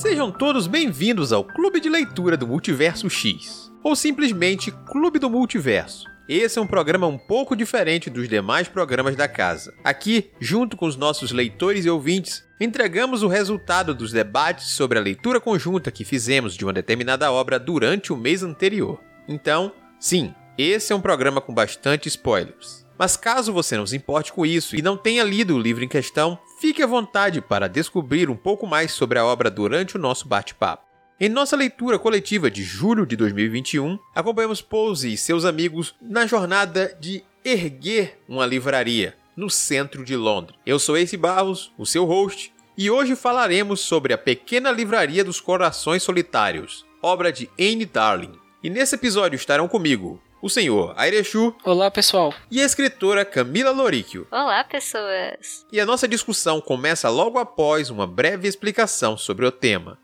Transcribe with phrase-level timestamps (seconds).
[0.00, 6.06] Sejam todos bem-vindos ao Clube de Leitura do Multiverso X, ou simplesmente Clube do Multiverso.
[6.26, 9.74] Esse é um programa um pouco diferente dos demais programas da casa.
[9.84, 15.02] Aqui, junto com os nossos leitores e ouvintes, entregamos o resultado dos debates sobre a
[15.02, 18.98] leitura conjunta que fizemos de uma determinada obra durante o mês anterior.
[19.28, 22.86] Então, sim, esse é um programa com bastante spoilers.
[22.98, 25.88] Mas caso você não se importe com isso e não tenha lido o livro em
[25.88, 30.28] questão, fique à vontade para descobrir um pouco mais sobre a obra durante o nosso
[30.28, 30.84] bate-papo.
[31.18, 36.94] Em nossa leitura coletiva de julho de 2021, acompanhamos Pose e seus amigos na jornada
[37.00, 40.58] de erguer uma livraria no centro de Londres.
[40.66, 45.40] Eu sou Ace Barros, o seu host, e hoje falaremos sobre A Pequena Livraria dos
[45.40, 48.32] Corações Solitários, obra de Anne Darling.
[48.62, 51.54] E nesse episódio estarão comigo o senhor Airechu.
[51.64, 52.32] Olá, pessoal.
[52.50, 54.26] E a escritora Camila Loríquio.
[54.30, 55.66] Olá, pessoas.
[55.70, 59.98] E a nossa discussão começa logo após uma breve explicação sobre o tema.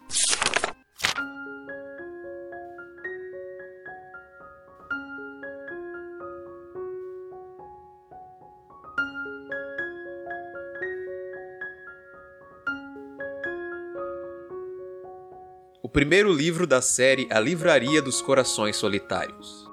[15.82, 19.65] O primeiro livro da série A Livraria dos Corações Solitários.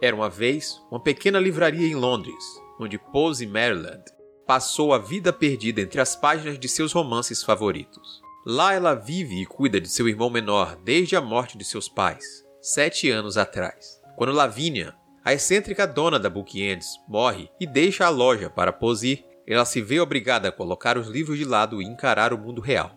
[0.00, 2.44] Era uma vez uma pequena livraria em Londres,
[2.78, 4.04] onde Pose Maryland
[4.46, 8.20] passou a vida perdida entre as páginas de seus romances favoritos.
[8.44, 12.44] Lá ela vive e cuida de seu irmão menor desde a morte de seus pais,
[12.60, 14.00] sete anos atrás.
[14.16, 14.94] Quando Lavínia,
[15.24, 19.98] a excêntrica dona da Bookends, morre e deixa a loja para Pose, ela se vê
[19.98, 22.96] obrigada a colocar os livros de lado e encarar o mundo real.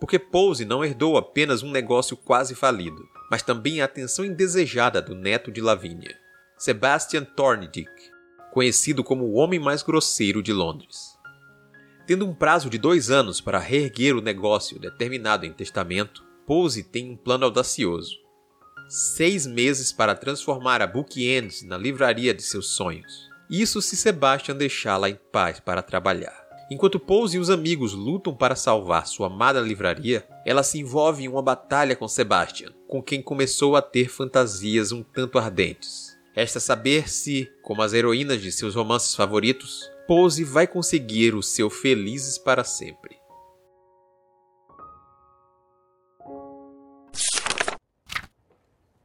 [0.00, 5.14] Porque Pose não herdou apenas um negócio quase falido, mas também a atenção indesejada do
[5.14, 6.21] neto de Lavínia.
[6.64, 7.90] Sebastian Thorndyke,
[8.52, 11.18] conhecido como o homem mais grosseiro de Londres.
[12.06, 17.10] Tendo um prazo de dois anos para reerguer o negócio determinado em testamento, Pose tem
[17.10, 18.16] um plano audacioso.
[18.88, 23.28] Seis meses para transformar a Bookends na livraria de seus sonhos.
[23.50, 26.46] Isso se Sebastian deixá-la em paz para trabalhar.
[26.70, 31.28] Enquanto Pose e os amigos lutam para salvar sua amada livraria, ela se envolve em
[31.28, 36.11] uma batalha com Sebastian, com quem começou a ter fantasias um tanto ardentes.
[36.34, 41.68] Resta saber se, como as heroínas de seus romances favoritos, Pose vai conseguir o seu
[41.68, 43.16] felizes para sempre.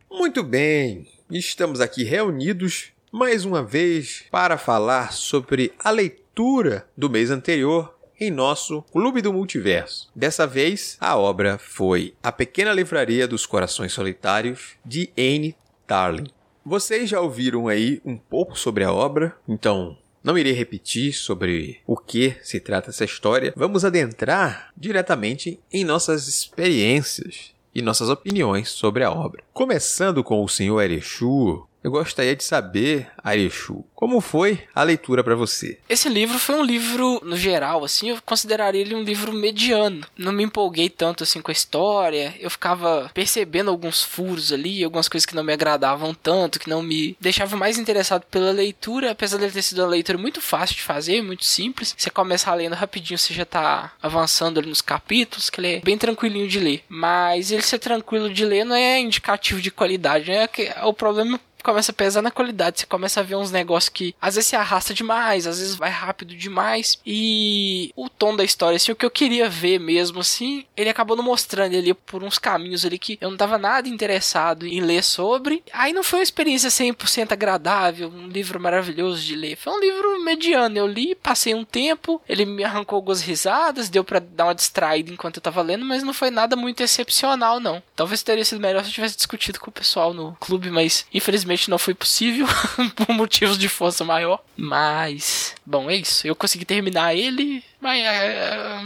[0.10, 7.30] Muito bem, estamos aqui reunidos mais uma vez para falar sobre a leitura do mês
[7.30, 10.10] anterior em nosso Clube do Multiverso.
[10.16, 15.56] Dessa vez, a obra foi A Pequena Livraria dos Corações Solitários, de Anne
[15.88, 16.37] Darling.
[16.70, 21.96] Vocês já ouviram aí um pouco sobre a obra, então não irei repetir sobre o
[21.96, 23.54] que se trata essa história.
[23.56, 29.42] Vamos adentrar diretamente em nossas experiências e nossas opiniões sobre a obra.
[29.54, 35.36] Começando com o Senhor Erechu, eu gostaria de saber, Arechu, como foi a leitura para
[35.36, 35.80] você?
[35.88, 40.06] Esse livro foi um livro, no geral, assim, eu consideraria ele um livro mediano.
[40.18, 42.36] Não me empolguei tanto assim com a história.
[42.40, 46.84] Eu ficava percebendo alguns furos ali, algumas coisas que não me agradavam tanto, que não
[46.84, 50.84] me deixavam mais interessado pela leitura, apesar de ter sido uma leitura muito fácil de
[50.84, 51.96] fazer, muito simples.
[51.98, 55.98] Você começa lendo rapidinho, você já tá avançando ali nos capítulos, que ele é bem
[55.98, 56.84] tranquilinho de ler.
[56.90, 60.48] Mas ele ser tranquilo de ler não é indicativo de qualidade, né?
[60.84, 62.80] O problema começa a pesar na qualidade.
[62.80, 65.90] Você começa a ver uns negócios que às vezes se arrasta demais, às vezes vai
[65.90, 66.98] rápido demais.
[67.06, 71.18] E o tom da história, assim, o que eu queria ver mesmo, assim, ele acabou
[71.18, 75.04] não mostrando ali por uns caminhos ali que eu não tava nada interessado em ler
[75.04, 75.62] sobre.
[75.74, 79.58] Aí não foi uma experiência 100% agradável, um livro maravilhoso de ler.
[79.58, 80.78] Foi um livro mediano.
[80.78, 85.12] Eu li, passei um tempo, ele me arrancou algumas risadas, deu para dar uma distraída
[85.12, 87.84] enquanto eu tava lendo, mas não foi nada muito excepcional, não.
[87.94, 91.57] Talvez teria sido melhor se eu tivesse discutido com o pessoal no clube, mas infelizmente
[91.58, 92.46] infelizmente não foi possível
[92.96, 94.44] por motivos de força maior.
[94.56, 96.26] Mas, bom, é isso.
[96.28, 98.00] Eu consegui terminar ele, mas.
[98.00, 98.82] É, é,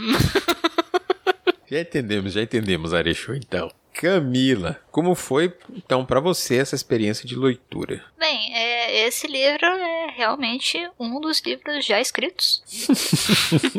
[1.70, 3.70] já entendemos, já entendemos, Arecho, então.
[3.92, 8.04] Camila, como foi então para você essa experiência de leitura?
[8.18, 12.62] Bem, é, esse livro é realmente um dos livros já escritos.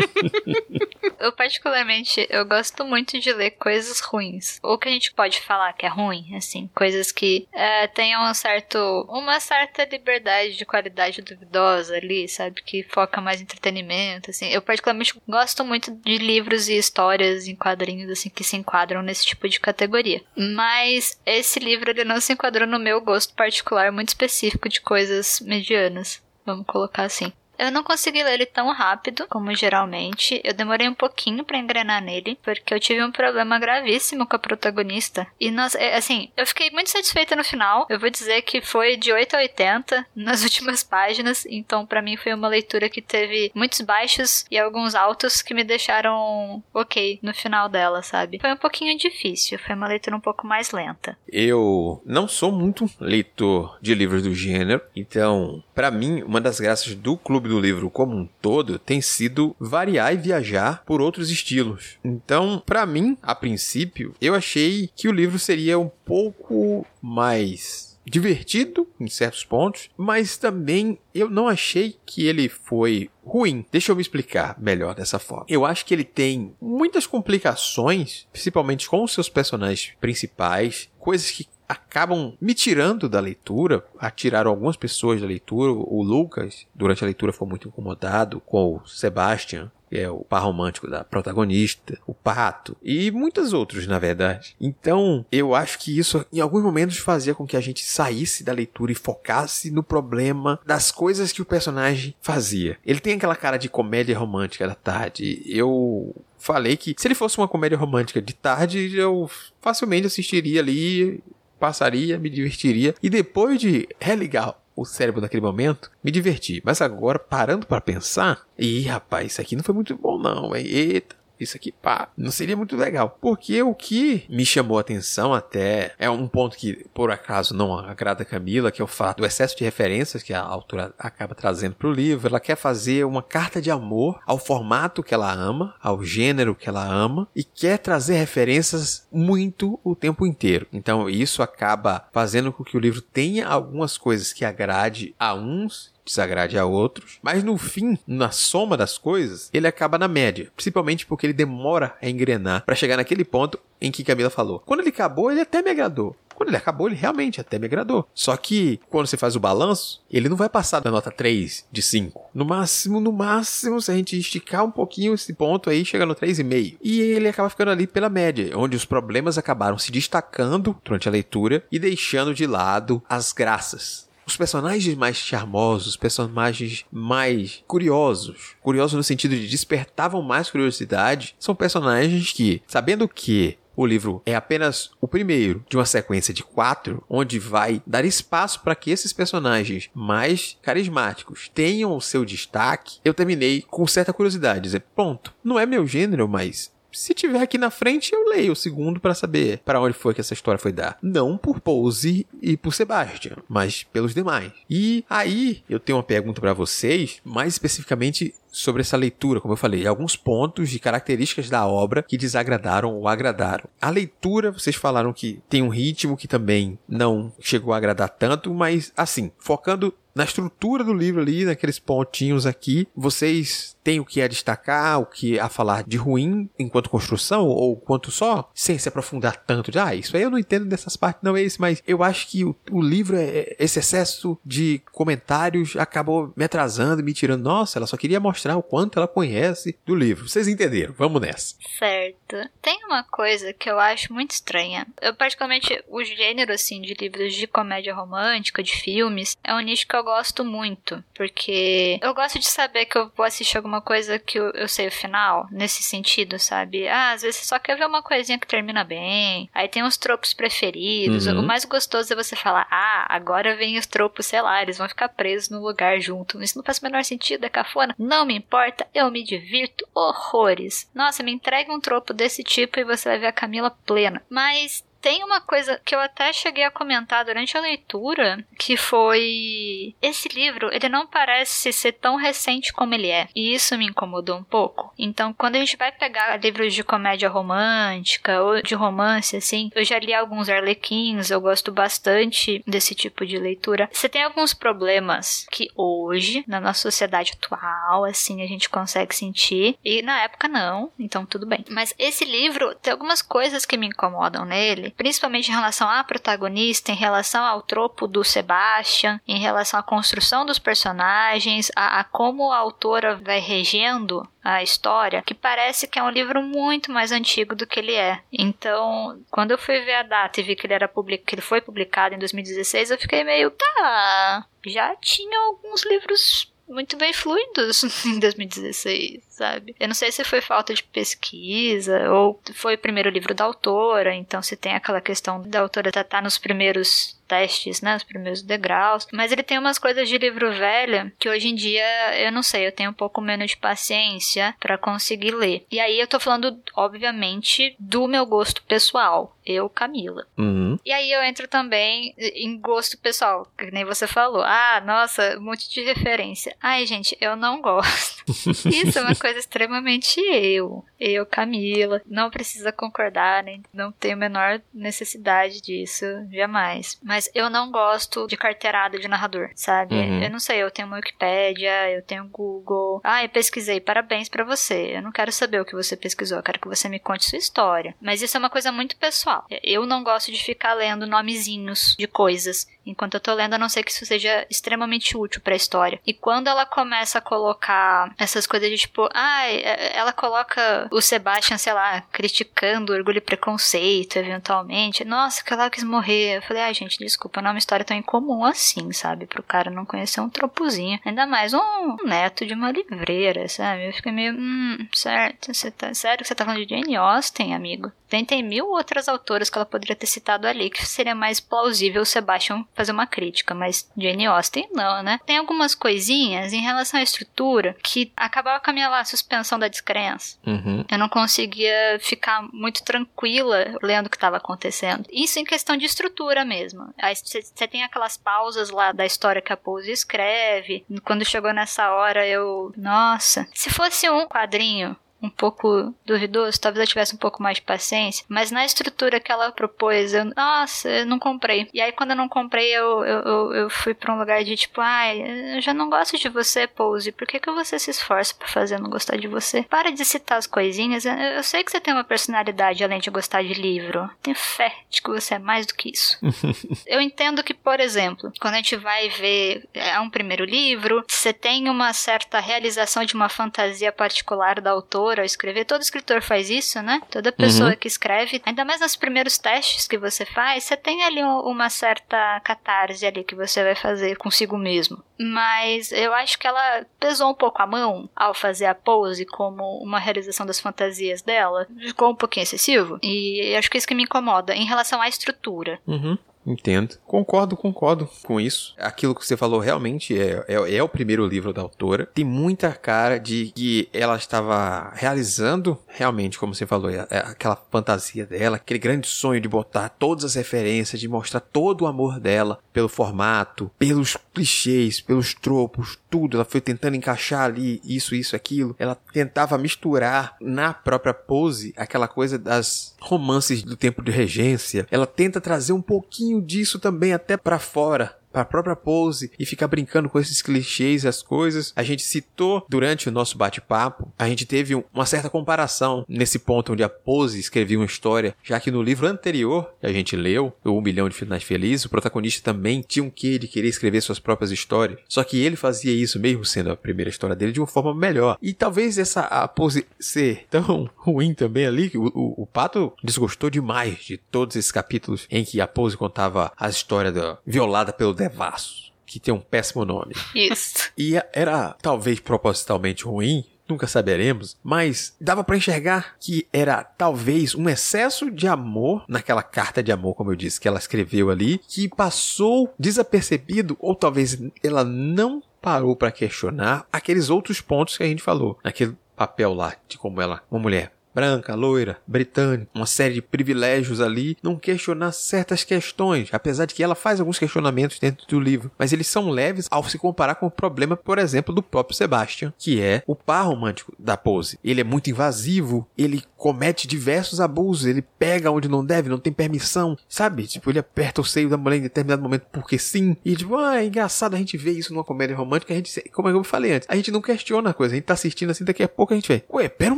[1.20, 5.74] eu particularmente eu gosto muito de ler coisas ruins, ou que a gente pode falar
[5.74, 8.78] que é ruim, assim, coisas que é, tenham um certo,
[9.10, 14.48] uma certa liberdade de qualidade duvidosa ali, sabe, que foca mais em entretenimento, assim.
[14.48, 19.26] Eu particularmente gosto muito de livros e histórias em quadrinhos assim que se enquadram nesse
[19.26, 20.03] tipo de categoria.
[20.36, 25.40] Mas esse livro ele não se enquadrou no meu gosto particular muito específico de coisas
[25.40, 27.32] medianas, vamos colocar assim.
[27.64, 30.42] Eu não consegui ler ele tão rápido como geralmente.
[30.44, 34.40] Eu demorei um pouquinho para engrenar nele, porque eu tive um problema gravíssimo com a
[34.40, 35.26] protagonista.
[35.40, 37.88] E nós, é, assim, eu fiquei muito satisfeita no final.
[37.90, 42.18] Eu vou dizer que foi de 8 a 80 nas últimas páginas, então para mim
[42.18, 47.34] foi uma leitura que teve muitos baixos e alguns altos que me deixaram ok no
[47.34, 48.40] final dela, sabe?
[48.40, 51.18] Foi um pouquinho difícil, foi uma leitura um pouco mais lenta.
[51.32, 56.94] Eu não sou muito leitor de livros do gênero, então, para mim, uma das graças
[56.94, 61.98] do Clube do Livro como um todo tem sido variar e viajar por outros estilos.
[62.04, 68.88] Então, para mim, a princípio, eu achei que o livro seria um pouco mais divertido
[69.00, 73.66] em certos pontos, mas também eu não achei que ele foi ruim.
[73.72, 75.46] Deixa eu me explicar melhor dessa forma.
[75.48, 81.48] Eu acho que ele tem muitas complicações, principalmente com os seus personagens principais, coisas que
[81.68, 85.72] acabam me tirando da leitura, atiraram algumas pessoas da leitura.
[85.72, 90.44] O Lucas, durante a leitura, foi muito incomodado com o Sebastian, que é o par
[90.44, 94.56] romântico da protagonista, o pato e muitos outros, na verdade.
[94.60, 98.52] Então, eu acho que isso em alguns momentos fazia com que a gente saísse da
[98.52, 102.78] leitura e focasse no problema das coisas que o personagem fazia.
[102.84, 105.44] Ele tem aquela cara de comédia romântica da tarde.
[105.46, 109.30] Eu falei que se ele fosse uma comédia romântica de tarde, eu
[109.62, 111.22] facilmente assistiria ali
[111.64, 116.62] passaria, me divertiria e depois de religar o cérebro naquele momento, me diverti.
[116.66, 120.66] Mas agora, parando para pensar, e rapaz, isso aqui não foi muito bom não, hein?
[120.66, 123.18] Eita isso aqui, pá, não seria muito legal.
[123.22, 127.78] Porque o que me chamou a atenção até é um ponto que, por acaso, não
[127.78, 131.36] agrada a Camila, que é o fato do excesso de referências que a autora acaba
[131.36, 132.28] trazendo para o livro.
[132.28, 136.70] Ela quer fazer uma carta de amor ao formato que ela ama, ao gênero que
[136.70, 140.68] ela ama, e quer trazer referências muito o tempo inteiro.
[140.72, 145.93] Então, isso acaba fazendo com que o livro tenha algumas coisas que agrade a uns
[146.06, 151.06] desagrade a outros, mas no fim, na soma das coisas, ele acaba na média, principalmente
[151.06, 154.60] porque ele demora a engrenar para chegar naquele ponto em que Camila falou.
[154.66, 156.16] Quando ele acabou, ele até me agradou.
[156.36, 158.08] Quando ele acabou, ele realmente até me agradou.
[158.14, 161.82] Só que, quando você faz o balanço, ele não vai passar da nota 3 de
[161.82, 162.32] 5.
[162.34, 166.16] No máximo, no máximo, se a gente esticar um pouquinho esse ponto aí, chega no
[166.16, 166.78] 3,5.
[166.82, 171.12] E ele acaba ficando ali pela média, onde os problemas acabaram se destacando durante a
[171.12, 174.12] leitura e deixando de lado as graças.
[174.26, 181.36] Os personagens mais charmosos, os personagens mais curiosos, curiosos no sentido de despertavam mais curiosidade,
[181.40, 186.44] são personagens que, sabendo que o livro é apenas o primeiro de uma sequência de
[186.44, 193.00] quatro, onde vai dar espaço para que esses personagens mais carismáticos tenham o seu destaque.
[193.04, 197.58] Eu terminei com certa curiosidade, dizer, ponto, não é meu gênero, mas se tiver aqui
[197.58, 200.72] na frente, eu leio o segundo para saber para onde foi que essa história foi
[200.72, 200.98] dar.
[201.02, 204.52] Não por Pose e por Sebastian, mas pelos demais.
[204.70, 209.58] E aí eu tenho uma pergunta para vocês, mais especificamente sobre essa leitura, como eu
[209.58, 213.68] falei, alguns pontos de características da obra que desagradaram ou agradaram.
[213.82, 218.54] A leitura, vocês falaram que tem um ritmo que também não chegou a agradar tanto,
[218.54, 224.22] mas assim, focando na estrutura do livro ali, naqueles pontinhos aqui, vocês têm o que
[224.22, 228.88] a destacar, o que a falar de ruim enquanto construção, ou quanto só, sem se
[228.88, 231.82] aprofundar tanto de, ah, isso aí eu não entendo dessas partes, não é isso, mas
[231.86, 237.14] eu acho que o, o livro, é, esse excesso de comentários acabou me atrasando, me
[237.14, 240.28] tirando, nossa, ela só queria mostrar o quanto ela conhece do livro.
[240.28, 240.94] Vocês entenderam?
[240.98, 241.56] Vamos nessa.
[241.78, 242.38] Certo.
[242.62, 244.86] Tem uma coisa que eu acho muito estranha.
[245.02, 249.88] Eu, particularmente, o gênero, assim, de livros de comédia romântica, de filmes, é um nicho
[249.88, 254.20] que eu gosto muito, porque eu gosto de saber que eu vou assistir alguma coisa
[254.20, 256.88] que eu, eu sei o final, nesse sentido, sabe?
[256.88, 259.98] Ah, às vezes você só quer ver uma coisinha que termina bem, aí tem os
[259.98, 261.28] tropos preferidos.
[261.28, 261.40] Uhum.
[261.40, 264.90] O mais gostoso é você falar, ah, agora vem os tropos, sei lá, eles vão
[264.90, 266.42] ficar presos no lugar junto.
[266.42, 267.96] Isso não faz o menor sentido, é cafona.
[267.98, 270.90] Não me importa, eu me divirto horrores.
[270.94, 274.22] Nossa, me entregue um tropo desse tipo e você vai ver a Camila plena.
[274.30, 279.94] Mas tem uma coisa que eu até cheguei a comentar durante a leitura, que foi
[280.02, 284.38] esse livro, ele não parece ser tão recente como ele é, e isso me incomodou
[284.38, 284.94] um pouco.
[284.98, 289.84] Então, quando a gente vai pegar livros de comédia romântica ou de romance assim, eu
[289.84, 293.90] já li alguns arlequins, eu gosto bastante desse tipo de leitura.
[293.92, 299.78] Você tem alguns problemas que hoje, na nossa sociedade atual, assim, a gente consegue sentir,
[299.84, 301.66] e na época não, então tudo bem.
[301.70, 306.92] Mas esse livro tem algumas coisas que me incomodam nele, principalmente em relação à protagonista,
[306.92, 312.52] em relação ao tropo do Sebastian, em relação à construção dos personagens, a, a como
[312.52, 317.56] a autora vai regendo a história, que parece que é um livro muito mais antigo
[317.56, 318.20] do que ele é.
[318.32, 321.24] Então, quando eu fui ver a data e vi que ele era public...
[321.24, 326.98] que ele foi publicado em 2016, eu fiquei meio, tá, já tinha alguns livros muito
[326.98, 329.76] bem fluidos em 2016, sabe?
[329.78, 334.16] Eu não sei se foi falta de pesquisa ou foi o primeiro livro da autora,
[334.16, 338.42] então se tem aquela questão da autora estar tá nos primeiros testes, né, os primeiros
[338.42, 339.08] degraus.
[339.12, 341.86] Mas ele tem umas coisas de livro velho que hoje em dia
[342.18, 345.66] eu não sei, eu tenho um pouco menos de paciência para conseguir ler.
[345.72, 349.36] E aí eu tô falando, obviamente, do meu gosto pessoal.
[349.46, 350.26] Eu, Camila.
[350.38, 350.80] Uhum.
[350.86, 354.42] E aí eu entro também em gosto pessoal, que nem você falou.
[354.42, 356.56] Ah, nossa, um monte de referência.
[356.62, 358.24] Ai, gente, eu não gosto.
[358.72, 360.86] Isso é uma coisa extremamente eu.
[361.00, 362.02] Eu, Camila.
[362.06, 367.00] Não precisa concordar, nem não tenho a menor necessidade disso, jamais.
[367.04, 369.96] Mas eu não gosto de carteirada de narrador, sabe?
[369.96, 370.24] Uhum.
[370.24, 373.02] Eu não sei, eu tenho uma Wikipédia, eu tenho Google.
[373.04, 374.96] Ah, eu pesquisei, parabéns para você.
[374.96, 377.38] Eu não quero saber o que você pesquisou, eu quero que você me conte sua
[377.38, 377.96] história.
[378.02, 379.46] Mas isso é uma coisa muito pessoal.
[379.62, 383.70] Eu não gosto de ficar lendo nomezinhos de coisas enquanto eu tô lendo, a não
[383.70, 386.00] ser que isso seja extremamente útil para a história.
[386.06, 389.48] E quando ela começa a colocar essas coisas de tipo, ah,
[389.94, 395.06] ela coloca o Sebastian, sei lá, criticando orgulho e preconceito, eventualmente.
[395.06, 396.38] Nossa, que ela quis morrer.
[396.38, 399.26] Eu falei, ah, gente, desculpa, não é uma história tão incomum assim, sabe?
[399.26, 401.00] Pro cara não conhecer um tropozinho.
[401.06, 403.88] Ainda mais um neto de uma livreira, sabe?
[403.88, 407.54] Eu fiquei meio, hum, certo, você tá, sério que você tá falando de Jane Austen,
[407.54, 407.92] amigo?
[408.10, 412.04] Tem, tem mil outras autoras que ela poderia ter citado ali que seria mais plausível
[412.04, 415.20] o Sebastian fazer uma crítica, mas Jane Austen não, né?
[415.26, 419.68] Tem algumas coisinhas em relação à estrutura que acabava com a minha lá, suspensão da
[419.68, 420.38] descrença.
[420.46, 420.84] Uhum.
[420.90, 425.06] Eu não conseguia ficar muito tranquila lendo o que estava acontecendo.
[425.12, 426.94] Isso em questão de estrutura mesmo.
[427.14, 430.86] Você tem aquelas pausas lá da história que a Pose escreve.
[431.04, 432.74] Quando chegou nessa hora, eu.
[432.76, 433.48] Nossa.
[433.54, 438.26] Se fosse um quadrinho um pouco duvidoso, talvez eu tivesse um pouco mais de paciência,
[438.28, 441.70] mas na estrutura que ela propôs, eu, nossa, eu não comprei.
[441.74, 444.82] E aí quando eu não comprei, eu, eu, eu fui pra um lugar de tipo,
[444.82, 448.48] ai, eu já não gosto de você, Pose, por que, que você se esforça pra
[448.48, 449.64] fazer eu não gostar de você?
[449.64, 453.10] Para de citar as coisinhas, eu, eu sei que você tem uma personalidade além de
[453.10, 456.18] gostar de livro, tenho fé de que você é mais do que isso.
[456.86, 461.32] eu entendo que, por exemplo, quando a gente vai ver é um primeiro livro, você
[461.32, 465.66] tem uma certa realização de uma fantasia particular da autora, ao escrever.
[465.66, 467.02] Todo escritor faz isso, né?
[467.10, 467.76] Toda pessoa uhum.
[467.76, 472.40] que escreve, ainda mais nos primeiros testes que você faz, você tem ali uma certa
[472.42, 475.04] catarse ali que você vai fazer consigo mesmo.
[475.20, 479.78] Mas eu acho que ela pesou um pouco a mão ao fazer a pose como
[479.78, 481.68] uma realização das fantasias dela.
[481.80, 483.00] Ficou um pouquinho excessivo.
[483.02, 485.80] E acho que isso que me incomoda em relação à estrutura.
[485.88, 486.18] Uhum.
[486.46, 486.98] Entendo.
[487.06, 488.76] Concordo, concordo com isso.
[488.78, 492.06] Aquilo que você falou realmente é, é, é, o primeiro livro da autora.
[492.14, 497.56] Tem muita cara de que ela estava realizando, realmente, como você falou, é, é aquela
[497.72, 502.20] fantasia dela, aquele grande sonho de botar todas as referências, de mostrar todo o amor
[502.20, 506.38] dela pelo formato, pelos clichês, pelos tropos, tudo.
[506.38, 508.76] Ela foi tentando encaixar ali isso, isso, aquilo.
[508.78, 514.86] Ela tentava misturar na própria pose aquela coisa das romances do tempo de regência.
[514.92, 519.46] Ela tenta trazer um pouquinho disso também até para fora para a própria pose e
[519.46, 521.72] ficar brincando com esses clichês e as coisas.
[521.76, 526.74] A gente citou durante o nosso bate-papo, a gente teve uma certa comparação nesse ponto
[526.74, 530.52] onde a pose escrevia uma história, já que no livro anterior que a gente leu,
[530.66, 534.02] o Um Bilhão de Finais Felizes, o protagonista também tinha um quê de querer escrever
[534.02, 535.00] suas próprias histórias.
[535.08, 538.38] Só que ele fazia isso, mesmo sendo a primeira história dele, de uma forma melhor.
[538.42, 542.94] E talvez essa a pose ser tão ruim também ali, que o, o, o Pato
[543.04, 547.94] desgostou demais de todos esses capítulos em que a pose contava a história da violada
[547.94, 550.16] pelo Devassos, que tem um péssimo nome.
[550.34, 550.92] Isso.
[550.98, 557.68] E era talvez propositalmente ruim, nunca saberemos, mas dava para enxergar que era talvez um
[557.68, 561.90] excesso de amor naquela carta de amor, como eu disse, que ela escreveu ali, que
[561.90, 568.22] passou desapercebido ou talvez ela não parou para questionar aqueles outros pontos que a gente
[568.22, 573.22] falou, naquele papel lá de como ela, uma mulher branca, loira, britânica, uma série de
[573.22, 578.40] privilégios ali, não questionar certas questões, apesar de que ela faz alguns questionamentos dentro do
[578.40, 581.96] livro, mas eles são leves ao se comparar com o problema, por exemplo, do próprio
[581.96, 584.58] Sebastian, que é o par romântico da Pose.
[584.64, 589.32] Ele é muito invasivo, ele comete diversos abusos, ele pega onde não deve, não tem
[589.32, 590.46] permissão, sabe?
[590.48, 593.82] Tipo, ele aperta o seio da mulher em determinado momento porque sim, e tipo, ah,
[593.82, 596.88] é engraçado a gente ver isso numa comédia romântica, a gente, como eu falei antes,
[596.90, 599.16] a gente não questiona a coisa, a gente tá assistindo assim, daqui a pouco a
[599.16, 599.98] gente vê, ué, pera um